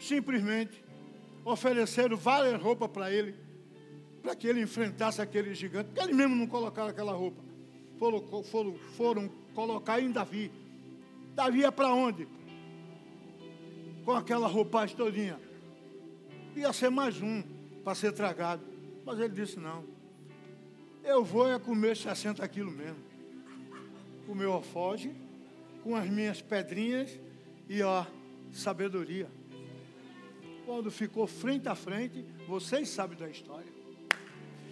Simplesmente 0.00 0.82
ofereceram 1.44 2.16
várias 2.16 2.60
roupas 2.60 2.88
para 2.88 3.10
ele, 3.10 3.34
para 4.22 4.34
que 4.34 4.46
ele 4.46 4.62
enfrentasse 4.62 5.20
aquele 5.20 5.54
gigante, 5.54 5.86
porque 5.86 6.00
eles 6.00 6.16
mesmo 6.16 6.34
não 6.34 6.46
colocaram 6.46 6.88
aquela 6.88 7.12
roupa. 7.12 7.42
Foram, 7.98 8.42
foram, 8.44 8.74
foram 8.96 9.28
colocar 9.54 10.00
em 10.00 10.10
Davi. 10.10 10.50
Davi 11.34 11.60
ia 11.60 11.72
para 11.72 11.92
onde? 11.92 12.26
Com 14.04 14.12
aquela 14.12 14.46
roupagem 14.46 14.96
todinha. 14.96 15.38
Ia 16.56 16.72
ser 16.72 16.90
mais 16.90 17.20
um 17.20 17.42
para 17.84 17.94
ser 17.94 18.12
tragado. 18.12 18.62
Mas 19.04 19.18
ele 19.18 19.30
disse, 19.30 19.58
não. 19.58 19.84
Eu 21.02 21.24
vou 21.24 21.50
é 21.50 21.58
comer 21.58 21.96
60 21.96 22.46
quilos 22.48 22.74
mesmo. 22.74 23.02
O 24.28 24.34
meu 24.34 24.52
alfoge, 24.52 25.12
com 25.82 25.96
as 25.96 26.08
minhas 26.08 26.40
pedrinhas 26.40 27.18
e 27.68 27.82
a 27.82 28.06
sabedoria. 28.52 29.28
Quando 30.64 30.90
ficou 30.90 31.26
frente 31.26 31.68
a 31.68 31.74
frente, 31.74 32.24
vocês 32.46 32.88
sabem 32.88 33.18
da 33.18 33.28
história. 33.28 33.72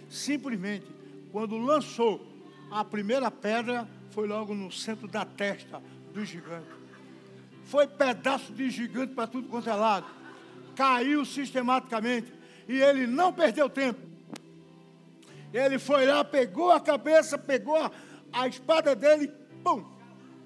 Simplesmente, 0.09 0.87
quando 1.31 1.57
lançou 1.57 2.25
a 2.69 2.83
primeira 2.83 3.29
pedra, 3.29 3.87
foi 4.11 4.27
logo 4.27 4.53
no 4.53 4.71
centro 4.71 5.07
da 5.07 5.25
testa 5.25 5.81
do 6.13 6.23
gigante 6.23 6.80
foi 7.71 7.87
pedaço 7.87 8.51
de 8.51 8.69
gigante 8.69 9.13
para 9.13 9.27
tudo 9.27 9.47
quanto 9.47 9.69
é 9.69 9.73
lado. 9.73 10.05
Caiu 10.75 11.23
sistematicamente. 11.23 12.31
E 12.67 12.81
ele 12.81 13.07
não 13.07 13.31
perdeu 13.31 13.69
tempo. 13.69 14.01
Ele 15.53 15.79
foi 15.79 16.05
lá, 16.05 16.21
pegou 16.21 16.69
a 16.69 16.81
cabeça, 16.81 17.37
pegou 17.37 17.77
a, 17.77 17.89
a 18.33 18.45
espada 18.45 18.93
dele, 18.93 19.31
pum, 19.63 19.85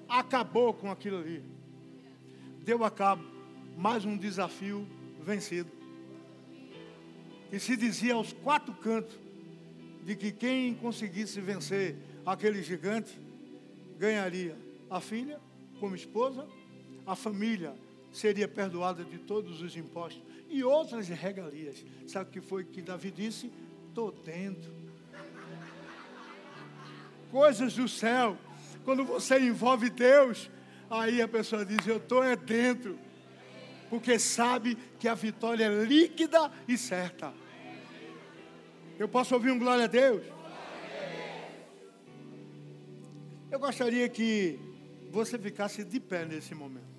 acabou 0.08 0.72
com 0.72 0.88
aquilo 0.88 1.18
ali. 1.18 1.42
Deu 2.62 2.84
a 2.84 2.90
cabo. 2.92 3.24
Mais 3.76 4.04
um 4.04 4.16
desafio 4.16 4.86
vencido. 5.20 5.70
E 7.50 7.58
se 7.58 7.76
dizia 7.76 8.14
aos 8.14 8.32
quatro 8.32 8.72
cantos 8.72 9.18
de 10.04 10.14
que 10.14 10.30
quem 10.30 10.74
conseguisse 10.74 11.40
vencer 11.40 11.96
aquele 12.24 12.62
gigante 12.62 13.20
ganharia 13.98 14.56
a 14.88 15.00
filha 15.00 15.40
como 15.80 15.96
esposa, 15.96 16.46
a 17.06 17.14
família 17.14 17.74
seria 18.12 18.48
perdoada 18.48 19.04
de 19.04 19.18
todos 19.18 19.62
os 19.62 19.76
impostos 19.76 20.22
e 20.48 20.64
outras 20.64 21.08
regalias. 21.08 21.84
Sabe 22.06 22.30
o 22.30 22.32
que 22.32 22.40
foi 22.40 22.64
que 22.64 22.82
Davi 22.82 23.10
disse? 23.10 23.52
Estou 23.88 24.10
dentro. 24.10 24.72
Coisas 27.30 27.74
do 27.74 27.88
céu. 27.88 28.36
Quando 28.84 29.04
você 29.04 29.38
envolve 29.38 29.90
Deus, 29.90 30.50
aí 30.90 31.20
a 31.20 31.28
pessoa 31.28 31.64
diz: 31.64 31.86
Eu 31.86 31.98
estou 31.98 32.22
é 32.22 32.34
dentro. 32.34 32.98
Porque 33.88 34.18
sabe 34.18 34.76
que 34.98 35.06
a 35.06 35.14
vitória 35.14 35.64
é 35.64 35.84
líquida 35.84 36.50
e 36.66 36.76
certa. 36.76 37.32
Eu 38.98 39.08
posso 39.08 39.34
ouvir 39.34 39.50
um 39.50 39.58
glória 39.58 39.84
a 39.84 39.88
Deus? 39.88 40.22
Eu 43.50 43.60
gostaria 43.60 44.08
que 44.08 44.58
você 45.10 45.38
ficasse 45.38 45.84
de 45.84 46.00
pé 46.00 46.24
nesse 46.24 46.54
momento. 46.54 46.95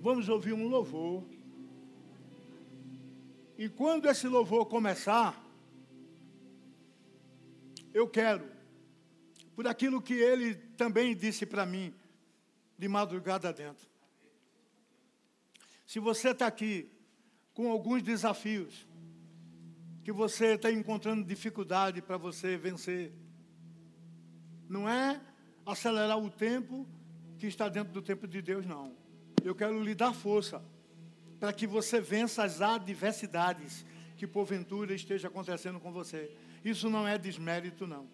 Vamos 0.00 0.28
ouvir 0.28 0.52
um 0.52 0.68
louvor. 0.68 1.24
E 3.58 3.68
quando 3.68 4.06
esse 4.06 4.28
louvor 4.28 4.66
começar, 4.66 5.42
eu 7.94 8.06
quero, 8.06 8.46
por 9.54 9.66
aquilo 9.66 10.02
que 10.02 10.14
ele 10.14 10.54
também 10.76 11.16
disse 11.16 11.46
para 11.46 11.64
mim, 11.64 11.94
de 12.78 12.88
madrugada 12.88 13.52
dentro. 13.52 13.88
Se 15.86 15.98
você 15.98 16.30
está 16.30 16.46
aqui 16.46 16.90
com 17.54 17.70
alguns 17.70 18.02
desafios, 18.02 18.86
que 20.04 20.12
você 20.12 20.54
está 20.54 20.70
encontrando 20.70 21.24
dificuldade 21.24 22.02
para 22.02 22.16
você 22.16 22.56
vencer, 22.56 23.12
não 24.68 24.88
é 24.88 25.20
acelerar 25.64 26.18
o 26.18 26.30
tempo 26.30 26.86
que 27.38 27.46
está 27.46 27.68
dentro 27.68 27.92
do 27.92 28.02
tempo 28.02 28.28
de 28.28 28.42
Deus, 28.42 28.66
não. 28.66 28.94
Eu 29.44 29.54
quero 29.54 29.82
lhe 29.82 29.94
dar 29.94 30.12
força 30.12 30.62
para 31.38 31.52
que 31.52 31.66
você 31.66 32.00
vença 32.00 32.42
as 32.42 32.60
adversidades 32.60 33.84
que 34.16 34.26
porventura 34.26 34.94
esteja 34.94 35.28
acontecendo 35.28 35.78
com 35.78 35.92
você. 35.92 36.30
Isso 36.64 36.88
não 36.88 37.06
é 37.06 37.18
desmérito, 37.18 37.86
não. 37.86 38.06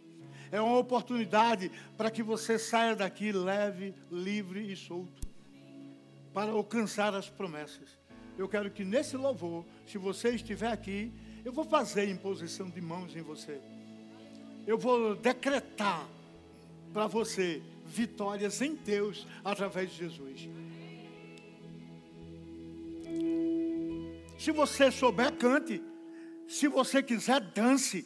É 0.51 0.61
uma 0.61 0.77
oportunidade 0.77 1.71
para 1.97 2.11
que 2.11 2.23
você 2.23 2.59
saia 2.59 2.95
daqui 2.95 3.33
leve, 3.33 3.95
livre 4.11 4.71
e 4.71 4.77
solto 4.77 5.27
para 6.35 6.51
alcançar 6.51 7.15
as 7.15 7.29
promessas. 7.29 7.99
Eu 8.37 8.49
quero 8.49 8.71
que 8.71 8.85
nesse 8.85 9.17
louvor, 9.17 9.65
se 9.87 9.99
você 9.99 10.31
estiver 10.31 10.71
aqui, 10.71 11.13
eu 11.45 11.53
vou 11.53 11.65
fazer 11.65 12.09
imposição 12.09 12.69
de 12.69 12.81
mãos 12.81 13.15
em 13.15 13.23
você. 13.23 13.61
Eu 14.67 14.79
vou 14.79 15.15
decretar 15.15 16.07
para 16.93 17.07
você 17.07 17.63
vitórias 17.87 18.61
em 18.63 18.75
Deus 18.75 19.27
através 19.45 19.91
de 19.91 19.99
Jesus. 19.99 20.49
Se 24.43 24.51
você 24.51 24.91
souber, 24.91 25.31
cante. 25.35 25.81
Se 26.49 26.67
você 26.67 27.01
quiser, 27.01 27.41
dance. 27.41 28.05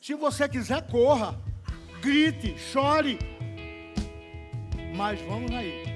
Se 0.00 0.14
você 0.14 0.48
quiser, 0.48 0.80
corra. 0.90 1.38
Grite, 2.00 2.56
chore. 2.58 3.18
Mas 4.96 5.20
vamos 5.20 5.50
aí. 5.50 5.95